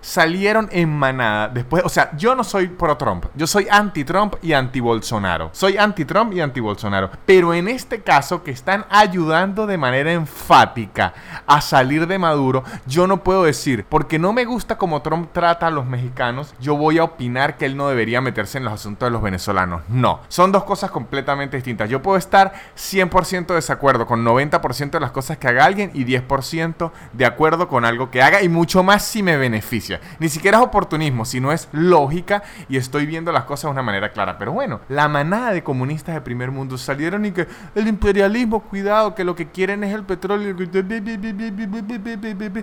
salieron 0.00 0.68
en 0.72 0.90
manada 0.90 1.48
después, 1.48 1.82
o 1.84 1.88
sea, 1.88 2.10
yo 2.16 2.34
no 2.34 2.44
soy 2.44 2.68
pro 2.68 2.96
Trump, 2.96 3.26
yo 3.34 3.46
soy 3.46 3.66
anti 3.70 4.04
Trump 4.04 4.34
y 4.42 4.52
anti 4.52 4.80
Bolsonaro. 4.80 5.50
Soy 5.52 5.76
anti 5.76 6.04
Trump 6.04 6.32
y 6.32 6.40
anti 6.40 6.60
Bolsonaro, 6.60 7.10
pero 7.26 7.54
en 7.54 7.68
este 7.68 8.02
caso 8.02 8.42
que 8.42 8.50
están 8.50 8.84
ayudando 8.90 9.66
de 9.66 9.78
manera 9.78 10.12
enfática 10.12 11.14
a 11.46 11.60
salir 11.60 12.06
de 12.06 12.18
Maduro, 12.18 12.64
yo 12.86 13.06
no 13.06 13.22
puedo 13.22 13.44
decir, 13.44 13.84
porque 13.88 14.18
no 14.18 14.32
me 14.32 14.44
gusta 14.44 14.76
como 14.76 15.02
Trump 15.02 15.30
trata 15.32 15.66
a 15.66 15.70
los 15.70 15.86
mexicanos, 15.86 16.54
yo 16.60 16.76
voy 16.76 16.98
a 16.98 17.04
opinar 17.04 17.56
que 17.56 17.66
él 17.66 17.76
no 17.76 17.88
debería 17.88 18.20
meterse 18.20 18.58
en 18.58 18.64
los 18.64 18.72
asuntos 18.72 19.06
de 19.06 19.10
los 19.10 19.22
venezolanos. 19.22 19.82
No, 19.88 20.20
son 20.28 20.52
dos 20.52 20.64
cosas 20.64 20.90
completamente 20.90 21.56
distintas. 21.56 21.90
Yo 21.90 22.02
puedo 22.02 22.16
estar 22.16 22.52
100% 22.76 23.46
de 23.46 23.54
desacuerdo 23.54 24.06
con 24.06 24.24
90% 24.24 24.90
de 24.90 25.00
las 25.00 25.10
cosas 25.10 25.38
que 25.38 25.48
haga 25.48 25.64
alguien 25.64 25.90
y 25.94 26.04
10% 26.04 26.90
de 27.12 27.26
acuerdo 27.26 27.68
con 27.68 27.84
algo 27.84 28.10
que 28.10 28.22
haga 28.22 28.42
y 28.42 28.48
mucho 28.48 28.82
más 28.82 29.04
si 29.04 29.22
beneficia. 29.36 30.00
Ni 30.18 30.28
siquiera 30.28 30.58
es 30.58 30.64
oportunismo, 30.64 31.24
sino 31.24 31.52
es 31.52 31.68
lógica 31.72 32.42
y 32.68 32.76
estoy 32.76 33.06
viendo 33.06 33.32
las 33.32 33.44
cosas 33.44 33.64
de 33.64 33.72
una 33.72 33.82
manera 33.82 34.10
clara. 34.12 34.38
Pero 34.38 34.52
bueno, 34.52 34.80
la 34.88 35.08
manada 35.08 35.52
de 35.52 35.62
comunistas 35.62 36.14
de 36.14 36.20
primer 36.20 36.50
mundo 36.50 36.78
salieron 36.78 37.24
y 37.24 37.32
que 37.32 37.46
el 37.74 37.88
imperialismo, 37.88 38.60
cuidado, 38.60 39.14
que 39.14 39.24
lo 39.24 39.34
que 39.34 39.48
quieren 39.48 39.84
es 39.84 39.94
el 39.94 40.04
petróleo, 40.04 40.56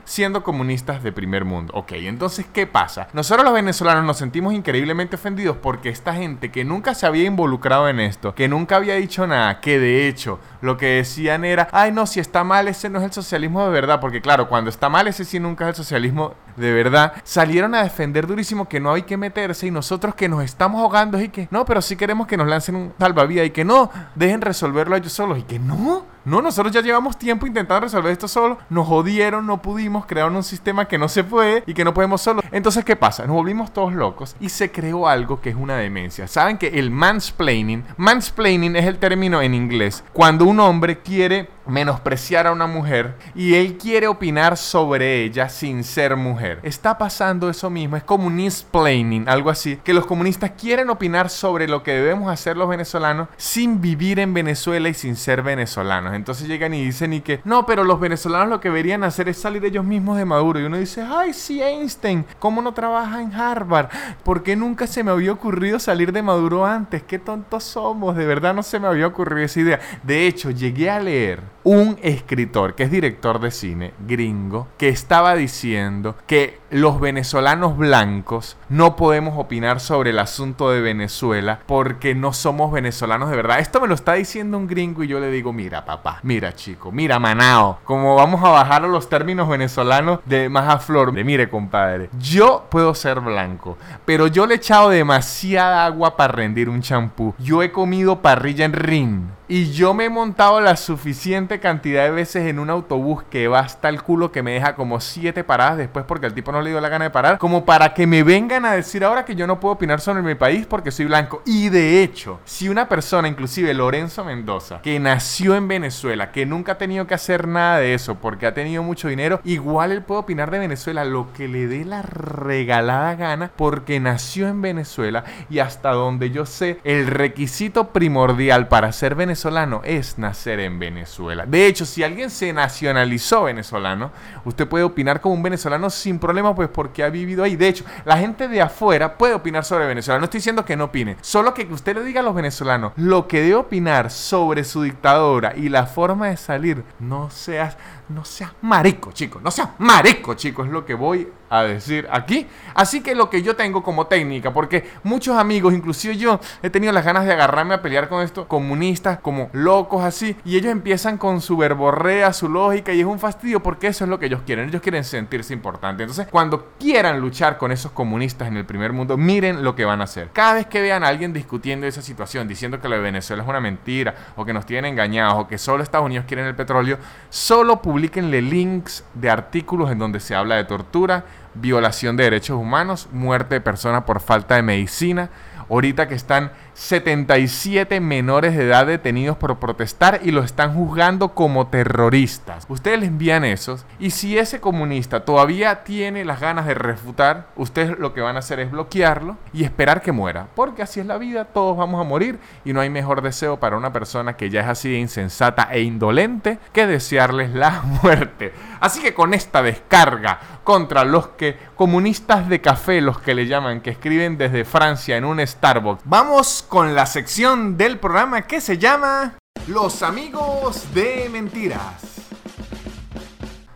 siendo 0.05 0.43
comunistas 0.43 1.03
de 1.03 1.12
primer 1.12 1.45
mundo. 1.45 1.73
Ok, 1.75 1.93
entonces, 1.93 2.45
¿qué 2.51 2.67
pasa? 2.67 3.07
Nosotros 3.13 3.45
los 3.45 3.53
venezolanos 3.53 4.03
nos 4.05 4.17
sentimos 4.17 4.53
increíblemente 4.53 5.15
ofendidos 5.15 5.57
porque 5.57 5.89
esta 5.89 6.13
gente 6.13 6.51
que 6.51 6.63
nunca 6.63 6.93
se 6.93 7.05
había 7.05 7.23
involucrado 7.23 7.89
en 7.89 7.99
esto, 7.99 8.36
que 8.36 8.47
nunca 8.47 8.77
había 8.77 8.95
dicho 8.95 9.27
nada, 9.27 9.60
que 9.62 9.79
de 9.79 10.07
hecho 10.07 10.39
lo 10.62 10.77
que 10.77 10.88
decían 10.88 11.45
era, 11.45 11.67
ay 11.71 11.91
no, 11.91 12.05
si 12.05 12.19
está 12.19 12.43
mal, 12.43 12.67
ese 12.67 12.89
no 12.89 12.99
es 12.99 13.05
el 13.05 13.12
socialismo 13.12 13.65
de 13.65 13.71
verdad, 13.71 13.99
porque 13.99 14.21
claro, 14.21 14.47
cuando 14.47 14.69
está 14.69 14.89
mal, 14.89 15.07
ese 15.07 15.25
sí 15.25 15.39
nunca 15.39 15.65
es 15.65 15.69
el 15.69 15.75
socialismo 15.75 16.36
de 16.62 16.71
verdad, 16.74 17.13
salieron 17.24 17.76
a 17.76 17.84
defender 17.84 18.28
durísimo 18.28 18.69
que 18.69 18.80
no 18.80 18.93
hay 18.93 19.02
que 19.02 19.17
meterse 19.17 19.67
y 19.67 19.71
nosotros 19.71 20.15
que 20.15 20.30
nos 20.30 20.43
estamos 20.43 20.82
ahogando 20.82 21.19
y 21.19 21.30
que 21.30 21.47
no, 21.52 21.65
pero 21.65 21.82
sí 21.82 21.95
queremos 21.95 22.28
que 22.28 22.38
nos 22.38 22.47
lancen 22.47 22.76
un 22.76 22.93
salvavidas 23.00 23.47
y 23.47 23.50
que 23.50 23.65
no, 23.65 23.89
dejen 24.15 24.41
resolverlo 24.41 24.95
ellos 24.95 25.12
solos 25.12 25.39
y 25.39 25.43
que 25.43 25.60
no, 25.60 26.06
no, 26.25 26.41
nosotros 26.41 26.73
ya 26.73 26.81
llevamos 26.81 27.17
tiempo 27.17 27.47
intentando 27.47 27.81
resolver 27.81 28.12
esto 28.12 28.27
solo, 28.27 28.57
nos 28.69 28.88
jodieron, 28.88 29.45
no 29.45 29.62
pudimos, 29.62 30.05
crearon 30.05 30.36
un 30.36 30.43
sistema 30.43 30.88
que 30.88 30.97
no 30.97 31.07
se 31.10 31.23
puede 31.23 31.63
y 31.65 31.73
que 31.73 31.84
no 31.84 31.93
podemos 31.93 32.21
solo. 32.21 32.41
Entonces, 32.51 32.86
¿qué 32.86 32.95
pasa? 32.95 33.25
Nos 33.25 33.36
volvimos 33.36 33.73
todos 33.73 33.93
locos 33.93 34.36
y 34.39 34.49
se 34.49 34.71
creó 34.71 35.07
algo 35.07 35.41
que 35.41 35.49
es 35.49 35.55
una 35.55 35.77
demencia. 35.77 36.27
¿Saben 36.27 36.57
que 36.57 36.79
el 36.79 36.91
mansplaining, 36.91 37.84
mansplaining 37.97 38.75
es 38.75 38.86
el 38.86 38.97
término 38.97 39.41
en 39.41 39.53
inglés, 39.53 40.03
cuando 40.13 40.45
un 40.45 40.60
hombre 40.60 40.99
quiere 40.99 41.49
menospreciar 41.65 42.47
a 42.47 42.51
una 42.51 42.67
mujer 42.67 43.15
y 43.36 43.55
él 43.55 43.77
quiere 43.77 44.07
opinar 44.07 44.57
sobre 44.57 45.23
ella 45.23 45.49
sin 45.49 45.84
ser 45.84 46.15
mujer. 46.15 46.60
Está 46.63 46.97
pasando 46.97 47.49
eso 47.49 47.69
mismo, 47.69 47.95
es 47.95 48.03
como 48.03 48.27
un 48.27 48.39
explaining, 48.39 49.29
algo 49.29 49.49
así, 49.49 49.77
que 49.77 49.93
los 49.93 50.05
comunistas 50.05 50.51
quieren 50.51 50.89
opinar 50.89 51.29
sobre 51.29 51.67
lo 51.67 51.84
que 51.84 51.93
debemos 51.93 52.31
hacer 52.31 52.57
los 52.57 52.69
venezolanos 52.69 53.29
sin 53.38 53.81
vivir 53.81 54.19
en 54.19 54.34
Venezuela 54.34 54.89
y 54.89 54.93
sin 54.93 55.15
ser 55.15 55.41
venezolanos. 55.41 56.11
Entonces 56.15 56.47
llegan 56.47 56.74
y 56.74 56.86
dicen 56.86 57.13
y 57.13 57.21
que, 57.21 57.41
no, 57.43 57.65
pero 57.65 57.84
los 57.84 58.00
venezolanos 58.00 58.50
lo 58.50 58.60
que 58.60 58.69
deberían 58.69 59.04
hacer 59.04 59.30
es 59.30 59.38
salir 59.38 59.63
ellos 59.65 59.86
mismos 59.86 60.17
de 60.17 60.26
Maduro. 60.26 60.60
Y 60.60 60.63
uno 60.63 60.78
dice, 60.78 61.02
ay, 61.02 61.34
sí, 61.34 61.62
Einstein, 61.62 62.26
¿cómo 62.39 62.62
no 62.62 62.74
trabaja 62.74 63.21
en 63.21 63.34
Harvard? 63.34 63.89
¿Por 64.24 64.43
qué 64.43 64.56
nunca 64.56 64.88
se 64.88 65.04
me 65.04 65.12
había 65.12 65.32
ocurrido 65.32 65.80
salir 65.80 66.12
de 66.12 66.21
Maduro 66.21 66.65
antes? 66.65 67.04
Qué 67.04 67.19
tontos 67.19 67.63
somos, 67.63 68.15
de 68.15 68.26
verdad 68.26 68.54
no 68.54 68.63
se 68.63 68.80
me 68.80 68.88
había 68.88 69.08
ocurrido 69.08 69.45
esa 69.45 69.60
idea. 69.60 69.80
De 70.04 70.28
hecho, 70.28 70.52
llegué 70.52 70.89
a 70.89 71.00
leer 71.00 71.41
un 71.63 71.97
escritor 72.02 72.76
que 72.76 72.84
es 72.84 72.91
director 72.91 73.39
de 73.39 73.52
cine 73.52 73.93
gringo 74.08 74.67
que 74.78 74.89
estaba 74.89 75.36
diciendo 75.36 76.15
que 76.26 76.60
los 76.71 77.00
venezolanos 77.00 77.78
blancos 77.78 78.58
no 78.69 78.95
podemos 78.95 79.38
opinar 79.38 79.80
sobre 79.80 80.10
el 80.10 80.19
asunto 80.19 80.71
de 80.71 80.82
Venezuela 80.82 81.60
porque 81.67 82.15
no 82.15 82.34
somos 82.34 82.71
venezolanos 82.71 83.30
de 83.30 83.36
verdad. 83.36 83.60
Esto 83.60 83.82
me 83.82 83.88
lo 83.88 83.93
está 83.93 84.13
diciendo 84.13 84.58
un 84.58 84.67
gringo 84.67 85.04
y 85.04 85.08
yo 85.08 85.19
le 85.19 85.30
digo, 85.30 85.54
mira 85.54 85.86
papá, 85.86 86.00
mira 86.23 86.53
chico, 86.53 86.91
mira 86.91 87.19
manao, 87.19 87.79
como 87.83 88.15
vamos 88.15 88.43
a 88.43 88.49
bajar 88.49 88.83
a 88.83 88.87
los 88.87 89.09
términos 89.09 89.47
venezolanos 89.47 90.19
de 90.25 90.49
más 90.49 90.67
a 90.69 90.79
flor. 90.79 91.11
Mire 91.11 91.49
compadre, 91.49 92.09
yo 92.19 92.65
puedo 92.69 92.93
ser 92.93 93.19
blanco, 93.19 93.77
pero 94.05 94.27
yo 94.27 94.45
le 94.45 94.55
he 94.55 94.57
echado 94.57 94.89
demasiada 94.89 95.85
agua 95.85 96.15
para 96.15 96.33
rendir 96.33 96.69
un 96.69 96.81
champú. 96.81 97.33
Yo 97.37 97.63
he 97.63 97.71
comido 97.71 98.21
parrilla 98.21 98.65
en 98.65 98.73
rin. 98.73 99.31
Y 99.53 99.73
yo 99.73 99.93
me 99.93 100.05
he 100.05 100.09
montado 100.09 100.61
la 100.61 100.77
suficiente 100.77 101.59
cantidad 101.59 102.05
de 102.05 102.11
veces 102.11 102.47
en 102.47 102.57
un 102.57 102.69
autobús 102.69 103.21
que 103.29 103.49
va 103.49 103.59
hasta 103.59 103.89
el 103.89 104.01
culo 104.01 104.31
que 104.31 104.41
me 104.41 104.53
deja 104.53 104.75
como 104.75 105.01
siete 105.01 105.43
paradas 105.43 105.77
después 105.77 106.05
porque 106.05 106.27
el 106.27 106.33
tipo 106.33 106.53
no 106.53 106.61
le 106.61 106.69
dio 106.69 106.79
la 106.79 106.87
gana 106.87 107.03
de 107.03 107.11
parar. 107.11 107.37
Como 107.37 107.65
para 107.65 107.93
que 107.93 108.07
me 108.07 108.23
vengan 108.23 108.63
a 108.63 108.71
decir 108.71 109.03
ahora 109.03 109.25
que 109.25 109.35
yo 109.35 109.47
no 109.47 109.59
puedo 109.59 109.73
opinar 109.73 109.99
sobre 109.99 110.21
mi 110.21 110.35
país 110.35 110.65
porque 110.65 110.89
soy 110.89 111.03
blanco. 111.03 111.41
Y 111.45 111.67
de 111.67 112.01
hecho, 112.01 112.39
si 112.45 112.69
una 112.69 112.87
persona, 112.87 113.27
inclusive 113.27 113.73
Lorenzo 113.73 114.23
Mendoza, 114.23 114.81
que 114.81 114.97
nació 115.01 115.57
en 115.57 115.67
Venezuela, 115.67 116.31
que 116.31 116.45
nunca 116.45 116.71
ha 116.71 116.77
tenido 116.77 117.05
que 117.05 117.15
hacer 117.15 117.45
nada 117.45 117.79
de 117.79 117.93
eso 117.93 118.15
porque 118.15 118.47
ha 118.47 118.53
tenido 118.53 118.83
mucho 118.83 119.09
dinero, 119.09 119.41
igual 119.43 119.91
él 119.91 120.01
puede 120.01 120.21
opinar 120.21 120.49
de 120.49 120.59
Venezuela 120.59 121.03
lo 121.03 121.33
que 121.33 121.49
le 121.49 121.67
dé 121.67 121.83
la 121.83 122.03
regalada 122.03 123.15
gana 123.15 123.51
porque 123.57 123.99
nació 123.99 124.47
en 124.47 124.61
Venezuela 124.61 125.25
y 125.49 125.59
hasta 125.59 125.91
donde 125.91 126.31
yo 126.31 126.45
sé, 126.45 126.79
el 126.85 127.07
requisito 127.07 127.89
primordial 127.89 128.69
para 128.69 128.93
ser 128.93 129.15
venezolano 129.15 129.40
es 129.84 130.19
nacer 130.19 130.60
en 130.60 130.77
Venezuela. 130.77 131.45
De 131.47 131.65
hecho, 131.65 131.86
si 131.86 132.04
alguien 132.04 132.30
se 132.30 132.54
nacionalizó 132.54 133.43
venezolano, 133.43 134.12
usted 134.45 134.67
puede 134.67 134.84
opinar 134.84 135.19
como 135.19 135.34
un 135.34 135.41
venezolano 135.41 135.89
sin 135.89 136.19
problema, 136.19 136.54
pues 136.54 136.69
porque 136.69 137.04
ha 137.04 137.10
vivido 137.10 137.43
ahí. 137.43 137.56
De 137.56 137.67
hecho, 137.67 137.84
la 138.06 138.17
gente 138.17 138.47
de 138.47 138.62
afuera 138.62 139.17
puede 139.17 139.34
opinar 139.34 139.65
sobre 139.65 139.88
Venezuela. 139.88 140.19
No 140.19 140.25
estoy 140.25 140.38
diciendo 140.38 140.63
que 140.63 140.75
no 140.75 140.86
opine, 140.86 141.17
solo 141.21 141.54
que 141.54 141.63
usted 141.71 141.95
le 141.95 142.04
diga 142.04 142.21
a 142.21 142.23
los 142.23 142.36
venezolanos 142.36 142.93
lo 142.97 143.27
que 143.27 143.41
debe 143.41 143.56
opinar 143.56 144.12
sobre 144.12 144.63
su 144.63 144.84
dictadura 144.84 145.54
y 145.56 145.69
la 145.69 145.88
forma 145.88 146.27
de 146.27 146.38
salir. 146.38 146.84
No 146.99 147.32
seas, 147.32 147.77
no 148.13 148.26
seas 148.26 148.52
marico, 148.62 149.12
chicos. 149.12 149.41
No 149.41 149.52
seas 149.52 149.69
marico, 149.78 150.34
chicos, 150.36 150.67
es 150.67 150.71
lo 150.71 150.86
que 150.86 150.93
voy 150.93 151.28
a 151.50 151.63
decir 151.63 152.08
aquí. 152.12 152.47
Así 152.74 153.02
que 153.02 153.13
lo 153.13 153.30
que 153.30 153.41
yo 153.41 153.56
tengo 153.56 153.84
como 153.84 154.08
técnica, 154.08 154.54
porque 154.54 154.89
muchos 155.04 155.38
amigos, 155.38 155.74
inclusive 155.74 156.17
yo, 156.17 156.39
he 156.63 156.69
tenido 156.69 156.93
las 156.93 157.04
ganas 157.04 157.26
de 157.26 157.34
agarrarme 157.34 157.74
a 157.74 157.82
pelear 157.82 158.08
con 158.08 158.21
estos 158.24 158.45
comunistas 158.45 159.19
como 159.19 159.50
locos 159.54 160.04
así, 160.04 160.36
y 160.45 160.58
ellos 160.58 160.71
empiezan 160.71 161.17
con 161.17 161.41
su 161.41 161.58
verborrea, 161.58 162.32
su 162.34 162.47
lógica, 162.47 162.93
y 162.93 163.02
es 163.02 163.06
un 163.06 163.19
fastidio 163.19 163.62
porque 163.62 163.88
eso 163.88 164.06
es 164.06 164.10
lo 164.10 164.19
que 164.19 164.28
ellos 164.28 164.41
quieren. 164.45 164.69
Ellos 164.69 164.82
quieren 164.82 165.04
sentirse 165.04 165.54
importantes. 165.54 166.06
Entonces, 166.06 166.28
cuando 166.32 166.71
quieran 166.80 167.19
luchar 167.19 167.58
con 167.58 167.71
esos 167.71 167.91
comunistas 167.91 168.47
en 168.47 168.58
el 168.58 168.65
primer 168.65 168.93
mundo, 168.93 169.17
miren 169.17 169.63
lo 169.63 169.76
que 169.76 169.86
van 169.86 170.02
a 170.02 170.06
hacer. 170.06 170.30
Cada 170.32 170.54
vez 170.54 170.67
que 170.67 170.82
vean 170.82 171.04
a 171.04 171.08
alguien 171.08 171.34
discutiendo 171.34 171.86
esa 171.86 172.02
situación, 172.02 172.47
diciendo 172.47 172.80
que 172.80 172.88
lo 172.88 172.95
de 172.95 173.02
Venezuela 173.02 173.43
es 173.43 173.50
una 173.50 173.60
mentira, 173.60 174.15
o 174.36 174.45
que 174.45 174.54
nos 174.54 174.65
tienen 174.65 174.93
engañados, 174.93 175.36
o 175.36 175.47
que 175.47 175.58
solo 175.58 175.84
Estados 175.84 176.06
Unidos 176.06 176.26
quieren 176.28 176.45
el 176.45 176.56
petróleo, 176.56 176.97
solo 177.30 177.82
publiquenle 178.01 178.41
links 178.41 179.03
de 179.13 179.29
artículos 179.29 179.91
en 179.91 179.99
donde 179.99 180.19
se 180.19 180.33
habla 180.33 180.55
de 180.55 180.63
tortura, 180.63 181.23
violación 181.53 182.17
de 182.17 182.23
derechos 182.23 182.57
humanos, 182.57 183.07
muerte 183.11 183.53
de 183.53 183.61
personas 183.61 184.05
por 184.05 184.21
falta 184.21 184.55
de 184.55 184.63
medicina. 184.63 185.29
Ahorita 185.69 186.07
que 186.07 186.15
están 186.15 186.51
77 186.73 187.99
menores 187.99 188.55
de 188.55 188.65
edad 188.65 188.86
detenidos 188.88 189.38
por 189.38 189.60
protestar 189.60 190.21
y 190.23 190.31
lo 190.31 190.43
están 190.43 190.73
juzgando 190.73 191.34
como 191.34 191.67
terroristas. 191.67 192.65
Ustedes 192.69 192.99
les 192.99 193.10
envían 193.10 193.43
esos 193.43 193.86
y 193.99 194.12
si 194.12 194.38
ese 194.38 194.60
comunista 194.60 195.25
todavía 195.25 195.84
tiene 195.84 196.25
las 196.25 196.39
ganas 196.39 196.65
de 196.65 196.73
refutar, 196.73 197.47
ustedes 197.55 197.97
lo 197.99 198.13
que 198.13 198.21
van 198.21 198.36
a 198.36 198.39
hacer 198.39 198.60
es 198.60 198.71
bloquearlo 198.71 199.38
y 199.53 199.63
esperar 199.63 200.01
que 200.01 200.12
muera. 200.12 200.47
Porque 200.55 200.81
así 200.81 200.99
es 200.99 201.05
la 201.05 201.17
vida, 201.17 201.45
todos 201.45 201.77
vamos 201.77 202.01
a 202.01 202.07
morir 202.07 202.39
y 202.65 202.73
no 202.73 202.81
hay 202.81 202.89
mejor 202.89 203.21
deseo 203.21 203.60
para 203.60 203.77
una 203.77 203.93
persona 203.93 204.38
que 204.38 204.49
ya 204.49 204.62
es 204.62 204.67
así 204.67 204.89
de 204.89 204.99
insensata 204.99 205.67
e 205.71 205.81
indolente 205.81 206.60
que 206.73 206.88
desearles 206.88 207.51
la 207.51 207.81
muerte. 208.03 208.53
Así 208.79 209.01
que 209.01 209.13
con 209.13 209.34
esta 209.34 209.62
descarga 209.62 210.39
contra 210.63 211.03
los 211.03 211.27
que 211.29 211.57
comunistas 211.75 212.47
de 212.47 212.62
café, 212.62 213.01
los 213.01 213.19
que 213.19 213.36
le 213.36 213.47
llaman, 213.47 213.81
que 213.81 213.89
escriben 213.91 214.38
desde 214.38 214.65
Francia 214.65 215.17
en 215.17 215.25
un 215.25 215.45
Starbucks, 215.45 216.03
vamos 216.05 216.61
con 216.62 216.95
la 216.95 217.06
sección 217.06 217.78
del 217.78 218.00
programa 218.00 218.47
que 218.47 218.62
se 218.62 218.78
llama 218.78 219.38
Los 219.67 220.04
amigos 220.04 220.93
de 220.93 221.30
mentiras. 221.32 222.20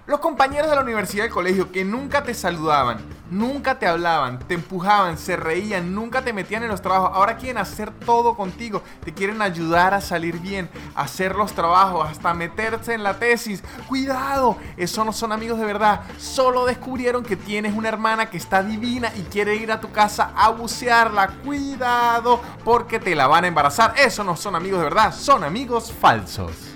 Los 0.08 0.20
compañeros 0.20 0.70
de 0.70 0.76
la 0.76 0.84
universidad 0.84 1.24
del 1.24 1.34
colegio 1.34 1.72
que 1.72 1.84
nunca 1.84 2.22
te 2.22 2.36
saludaban, 2.36 3.00
nunca 3.32 3.80
te 3.80 3.88
hablaban, 3.88 4.38
te 4.38 4.54
empujaban, 4.54 5.18
se 5.18 5.36
reían, 5.36 5.96
nunca 5.96 6.22
te 6.22 6.32
metían 6.32 6.62
en 6.62 6.70
los 6.70 6.84
trabajos, 6.84 7.10
ahora 7.12 7.38
quieren 7.38 7.58
hacer 7.58 7.90
todo 7.90 8.36
contigo, 8.36 8.84
te 9.04 9.16
quieren 9.16 9.42
ayudar 9.42 9.96
a 9.96 10.02
salir 10.02 10.38
bien, 10.38 10.70
hacer 10.94 11.36
los 11.36 11.54
trabajos, 11.54 12.08
hasta 12.08 12.36
meterse 12.36 12.94
en 12.94 13.02
la 13.02 13.18
tesis. 13.18 13.64
Cuidado, 13.88 14.58
esos 14.78 15.04
no 15.04 15.12
son 15.12 15.32
amigos 15.32 15.58
de 15.58 15.66
verdad, 15.66 16.02
solo 16.20 16.68
descubrieron 16.68 17.24
que 17.24 17.36
tienes 17.36 17.74
una 17.74 17.90
hermana 17.90 18.30
que 18.30 18.38
está 18.38 18.62
divina 18.62 19.12
y 19.16 19.24
quiere 19.24 19.56
ir 19.56 19.72
a 19.72 19.82
tu 19.82 19.92
casa 19.92 20.34
a 20.36 20.50
bucearla. 20.50 21.30
Cuidado, 21.44 22.40
porque 22.64 23.00
te 23.00 23.16
la 23.16 23.26
van 23.26 23.46
a 23.46 23.48
embarazar. 23.48 23.96
Esos 23.98 24.24
no 24.24 24.36
son 24.36 24.56
amigos 24.56 24.82
de 24.82 24.84
verdad, 24.84 25.12
son 25.12 25.44
amigos 25.44 25.92
falsos. 25.92 26.75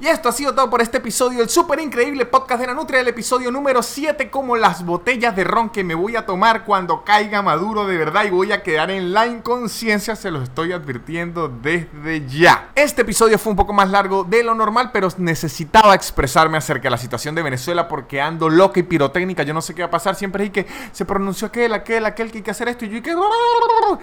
Y 0.00 0.06
esto 0.06 0.28
ha 0.28 0.32
sido 0.32 0.54
todo 0.54 0.70
por 0.70 0.80
este 0.80 0.98
episodio 0.98 1.40
del 1.40 1.48
súper 1.48 1.80
increíble 1.80 2.24
podcast 2.24 2.60
de 2.60 2.68
la 2.68 2.74
Nutria, 2.74 3.00
el 3.00 3.08
episodio 3.08 3.50
número 3.50 3.82
7, 3.82 4.30
como 4.30 4.54
las 4.54 4.86
botellas 4.86 5.34
de 5.34 5.42
ron 5.42 5.70
que 5.70 5.82
me 5.82 5.96
voy 5.96 6.14
a 6.14 6.24
tomar 6.24 6.64
cuando 6.64 7.02
caiga 7.02 7.42
maduro 7.42 7.84
de 7.84 7.96
verdad 7.96 8.22
y 8.24 8.30
voy 8.30 8.52
a 8.52 8.62
quedar 8.62 8.92
en 8.92 9.12
la 9.12 9.26
inconsciencia, 9.26 10.14
se 10.14 10.30
los 10.30 10.44
estoy 10.44 10.70
advirtiendo 10.70 11.48
desde 11.48 12.24
ya. 12.28 12.70
Este 12.76 13.02
episodio 13.02 13.40
fue 13.40 13.50
un 13.50 13.56
poco 13.56 13.72
más 13.72 13.90
largo 13.90 14.22
de 14.22 14.44
lo 14.44 14.54
normal, 14.54 14.90
pero 14.92 15.08
necesitaba 15.16 15.96
expresarme 15.96 16.58
acerca 16.58 16.84
de 16.84 16.90
la 16.90 16.98
situación 16.98 17.34
de 17.34 17.42
Venezuela 17.42 17.88
porque 17.88 18.20
ando 18.20 18.48
loca 18.48 18.78
y 18.78 18.84
pirotécnica, 18.84 19.42
yo 19.42 19.52
no 19.52 19.60
sé 19.60 19.74
qué 19.74 19.82
va 19.82 19.88
a 19.88 19.90
pasar, 19.90 20.14
siempre 20.14 20.44
hay 20.44 20.50
que 20.50 20.68
se 20.92 21.06
pronunció 21.06 21.48
aquel, 21.48 21.74
aquel, 21.74 22.06
aquel 22.06 22.30
que 22.30 22.38
hay 22.38 22.44
que 22.44 22.52
hacer 22.52 22.68
esto 22.68 22.84
y 22.84 22.90
yo 22.90 22.98
y 22.98 23.02
que... 23.02 23.16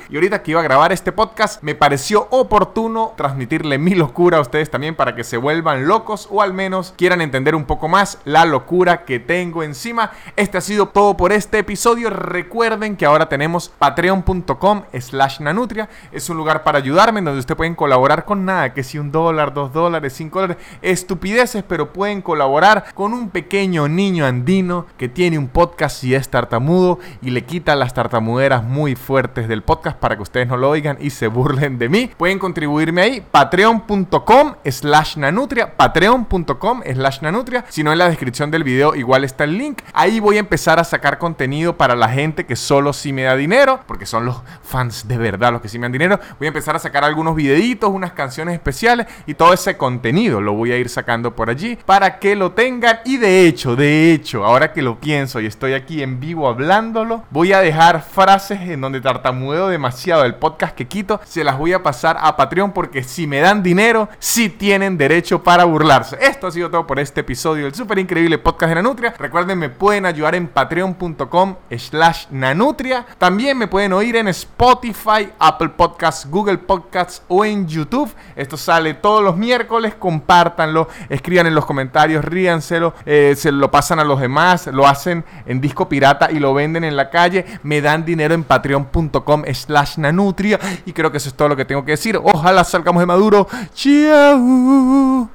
Y 0.09 0.15
ahorita 0.15 0.43
que 0.43 0.51
iba 0.51 0.59
a 0.59 0.63
grabar 0.63 0.91
este 0.91 1.13
podcast, 1.13 1.63
me 1.63 1.73
pareció 1.73 2.27
oportuno 2.31 3.13
transmitirle 3.15 3.77
mi 3.77 3.95
locura 3.95 4.39
a 4.39 4.41
ustedes 4.41 4.69
también 4.69 4.93
para 4.93 5.15
que 5.15 5.23
se 5.23 5.37
vuelvan 5.37 5.84
locos 5.85 6.27
o 6.31 6.41
al 6.41 6.53
menos 6.53 6.93
quieran 6.97 7.21
entender 7.21 7.55
un 7.55 7.65
poco 7.65 7.87
más 7.87 8.19
la 8.25 8.45
locura 8.45 9.05
que 9.05 9.19
tengo 9.19 9.63
encima. 9.63 10.11
Este 10.35 10.57
ha 10.57 10.61
sido 10.61 10.87
todo 10.87 11.15
por 11.15 11.31
este 11.31 11.59
episodio. 11.59 12.09
Recuerden 12.09 12.97
que 12.97 13.05
ahora 13.05 13.29
tenemos 13.29 13.69
patreon.com 13.69 14.83
slash 14.99 15.39
nanutria. 15.39 15.89
Es 16.11 16.29
un 16.29 16.37
lugar 16.37 16.63
para 16.63 16.79
ayudarme 16.79 17.21
donde 17.21 17.39
ustedes 17.39 17.57
pueden 17.57 17.75
colaborar 17.75 18.25
con 18.25 18.45
nada, 18.45 18.73
que 18.73 18.83
si 18.83 18.97
un 18.99 19.11
dólar, 19.11 19.53
dos 19.53 19.71
dólares, 19.73 20.13
cinco 20.13 20.41
dólares, 20.41 20.63
estupideces, 20.81 21.63
pero 21.63 21.93
pueden 21.93 22.21
colaborar 22.21 22.85
con 22.93 23.13
un 23.13 23.29
pequeño 23.29 23.87
niño 23.87 24.25
andino 24.25 24.85
que 24.97 25.09
tiene 25.09 25.37
un 25.37 25.47
podcast 25.47 26.03
y 26.03 26.15
es 26.15 26.29
tartamudo 26.29 26.99
y 27.21 27.31
le 27.31 27.43
quita 27.43 27.75
las 27.75 27.93
tartamuderas 27.93 28.63
muy 28.63 28.95
fuertes 28.95 29.47
del 29.47 29.63
podcast 29.63 29.97
para 29.97 30.15
que 30.15 30.23
ustedes 30.23 30.47
no 30.47 30.57
lo 30.57 30.69
oigan 30.69 30.97
y 30.99 31.09
se 31.09 31.27
burlen 31.27 31.77
de 31.77 31.89
mí. 31.89 32.11
Pueden 32.17 32.39
contribuirme 32.39 33.01
ahí, 33.01 33.21
patreon.com 33.21 34.55
slash 34.65 35.17
nanutria 35.17 35.74
patreon.com 35.77 36.81
slash 36.93 37.21
nanutria. 37.21 37.65
Si 37.69 37.83
no, 37.83 37.91
en 37.91 37.99
la 37.99 38.09
descripción 38.09 38.51
del 38.51 38.63
video 38.63 38.95
igual 38.95 39.23
está 39.23 39.43
el 39.43 39.57
link. 39.57 39.81
Ahí 39.93 40.19
voy 40.19 40.37
a 40.37 40.39
empezar 40.39 40.79
a 40.79 40.83
sacar 40.83 41.17
contenido 41.17 41.77
para 41.77 41.95
la 41.95 42.09
gente 42.09 42.45
que 42.45 42.55
solo 42.55 42.93
sí 42.93 43.13
me 43.13 43.23
da 43.23 43.35
dinero, 43.35 43.79
porque 43.87 44.05
son 44.05 44.25
los 44.25 44.41
fans 44.63 45.07
de 45.07 45.17
verdad 45.17 45.51
los 45.51 45.61
que 45.61 45.69
sí 45.69 45.79
me 45.79 45.85
dan 45.85 45.91
dinero. 45.91 46.19
Voy 46.39 46.47
a 46.47 46.49
empezar 46.49 46.75
a 46.75 46.79
sacar 46.79 47.03
algunos 47.03 47.35
videitos, 47.35 47.89
unas 47.89 48.11
canciones 48.13 48.53
especiales 48.53 49.07
y 49.25 49.33
todo 49.33 49.53
ese 49.53 49.77
contenido 49.77 50.41
lo 50.41 50.53
voy 50.53 50.71
a 50.71 50.77
ir 50.77 50.89
sacando 50.89 51.35
por 51.35 51.49
allí 51.49 51.77
para 51.85 52.19
que 52.19 52.35
lo 52.35 52.51
tengan. 52.51 52.99
Y 53.05 53.17
de 53.17 53.47
hecho, 53.47 53.75
de 53.75 54.13
hecho, 54.13 54.45
ahora 54.45 54.73
que 54.73 54.81
lo 54.81 54.99
pienso 54.99 55.39
y 55.39 55.45
estoy 55.45 55.73
aquí 55.73 56.01
en 56.01 56.19
vivo 56.19 56.47
hablándolo, 56.47 57.23
voy 57.29 57.53
a 57.53 57.59
dejar 57.59 58.01
frases 58.01 58.61
en 58.61 58.81
donde 58.81 59.01
tartamudeo 59.01 59.67
demasiado 59.67 60.23
el 60.25 60.35
podcast 60.35 60.75
que 60.75 60.87
quito. 60.87 61.19
Se 61.25 61.43
las 61.43 61.57
voy 61.57 61.73
a 61.73 61.83
pasar 61.83 62.17
a 62.19 62.35
Patreon 62.35 62.71
porque 62.71 63.03
si 63.03 63.27
me 63.27 63.39
dan 63.39 63.63
dinero, 63.63 64.09
sí 64.19 64.49
tienen 64.49 64.97
derecho 64.97 65.43
para 65.43 65.64
burlarse. 65.65 66.17
Esto 66.21 66.47
ha 66.47 66.51
sido 66.51 66.69
todo 66.69 66.87
por 66.87 66.99
este 66.99 67.21
episodio 67.21 67.65
del 67.65 67.75
súper 67.75 67.99
increíble 67.99 68.37
podcast 68.37 68.69
de 68.69 68.75
Nanutria. 68.75 69.13
Recuerden, 69.17 69.59
me 69.59 69.69
pueden 69.69 70.05
ayudar 70.05 70.35
en 70.35 70.47
patreon.com 70.47 71.55
slash 71.77 72.27
nanutria. 72.31 73.05
También 73.17 73.57
me 73.57 73.67
pueden 73.67 73.93
oír 73.93 74.15
en 74.15 74.27
Spotify, 74.29 75.29
Apple 75.39 75.69
Podcasts, 75.69 76.27
Google 76.29 76.57
Podcasts 76.57 77.21
o 77.27 77.45
en 77.45 77.67
YouTube. 77.67 78.13
Esto 78.35 78.57
sale 78.57 78.93
todos 78.95 79.23
los 79.23 79.37
miércoles. 79.37 79.95
Compártanlo, 79.95 80.87
escriban 81.09 81.47
en 81.47 81.55
los 81.55 81.65
comentarios, 81.65 82.23
ríanselo, 82.23 82.93
eh, 83.05 83.35
se 83.37 83.51
lo 83.51 83.71
pasan 83.71 83.99
a 83.99 84.03
los 84.03 84.19
demás, 84.19 84.67
lo 84.67 84.87
hacen 84.87 85.25
en 85.45 85.61
disco 85.61 85.89
pirata 85.89 86.31
y 86.31 86.39
lo 86.39 86.53
venden 86.53 86.83
en 86.83 86.95
la 86.95 87.09
calle. 87.09 87.45
Me 87.63 87.81
dan 87.81 88.05
dinero 88.05 88.33
en 88.33 88.43
patreon.com 88.43 89.43
slash 89.53 89.97
nanutria. 89.97 90.59
Y 90.85 90.93
creo 90.93 91.11
que 91.11 91.17
eso 91.17 91.29
es 91.29 91.35
todo 91.35 91.49
lo 91.49 91.55
que 91.55 91.65
tengo 91.65 91.83
que 91.83 91.91
decir. 91.91 92.19
Ojalá 92.21 92.63
salgamos 92.63 93.01
de 93.01 93.05
Maduro. 93.05 93.47
Chao. 93.73 95.34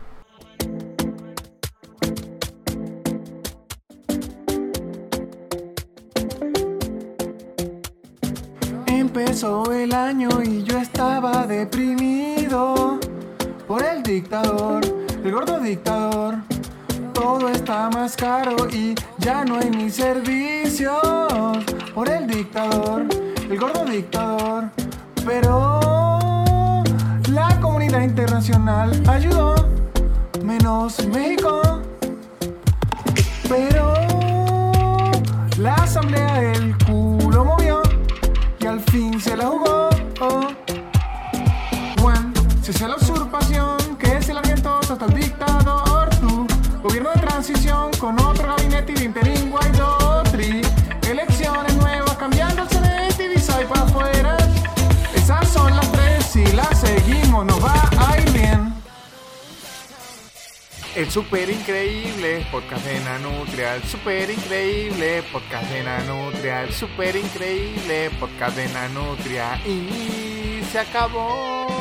Empezó 9.43 9.73
el 9.73 9.95
año 9.95 10.29
y 10.45 10.65
yo 10.65 10.77
estaba 10.77 11.47
deprimido 11.47 13.01
por 13.67 13.83
el 13.83 14.03
dictador, 14.03 14.83
el 15.25 15.33
gordo 15.33 15.59
dictador. 15.61 16.35
Todo 17.15 17.49
está 17.49 17.89
más 17.89 18.17
caro 18.17 18.69
y 18.71 18.95
ya 19.17 19.43
no 19.47 19.57
hay 19.57 19.71
ni 19.71 19.89
servicios 19.89 20.93
por 21.95 22.11
el 22.11 22.27
dictador, 22.27 23.07
el 23.49 23.59
gordo 23.59 23.87
dictador. 23.87 24.65
Pero 25.25 25.81
la 27.31 27.59
comunidad 27.63 28.03
internacional 28.03 29.03
ayudó, 29.09 29.55
menos 30.45 31.07
México. 31.07 31.81
Pero 33.49 33.95
la 35.57 35.77
asamblea 35.77 36.35
del 36.41 36.77
fin 38.91 39.21
se 39.21 39.37
la 39.37 39.47
jugó. 39.47 39.89
Juan, 42.01 42.33
se 42.63 42.73
hace 42.73 42.89
la 42.89 42.99
El 61.01 61.11
super 61.11 61.49
increíble 61.49 62.47
podcast 62.53 62.85
de 62.85 63.01
Nanutria, 63.01 63.77
el 63.77 63.83
super 63.85 64.29
increíble 64.29 65.23
podcast 65.33 65.71
de 65.71 65.83
Nanutria, 65.83 66.65
el 66.65 66.75
super 66.75 67.17
increíble 67.17 68.11
podcast 68.21 68.55
de 68.55 68.69
Nanutria. 68.69 69.59
Y 69.67 70.63
se 70.71 70.79
acabó. 70.79 71.80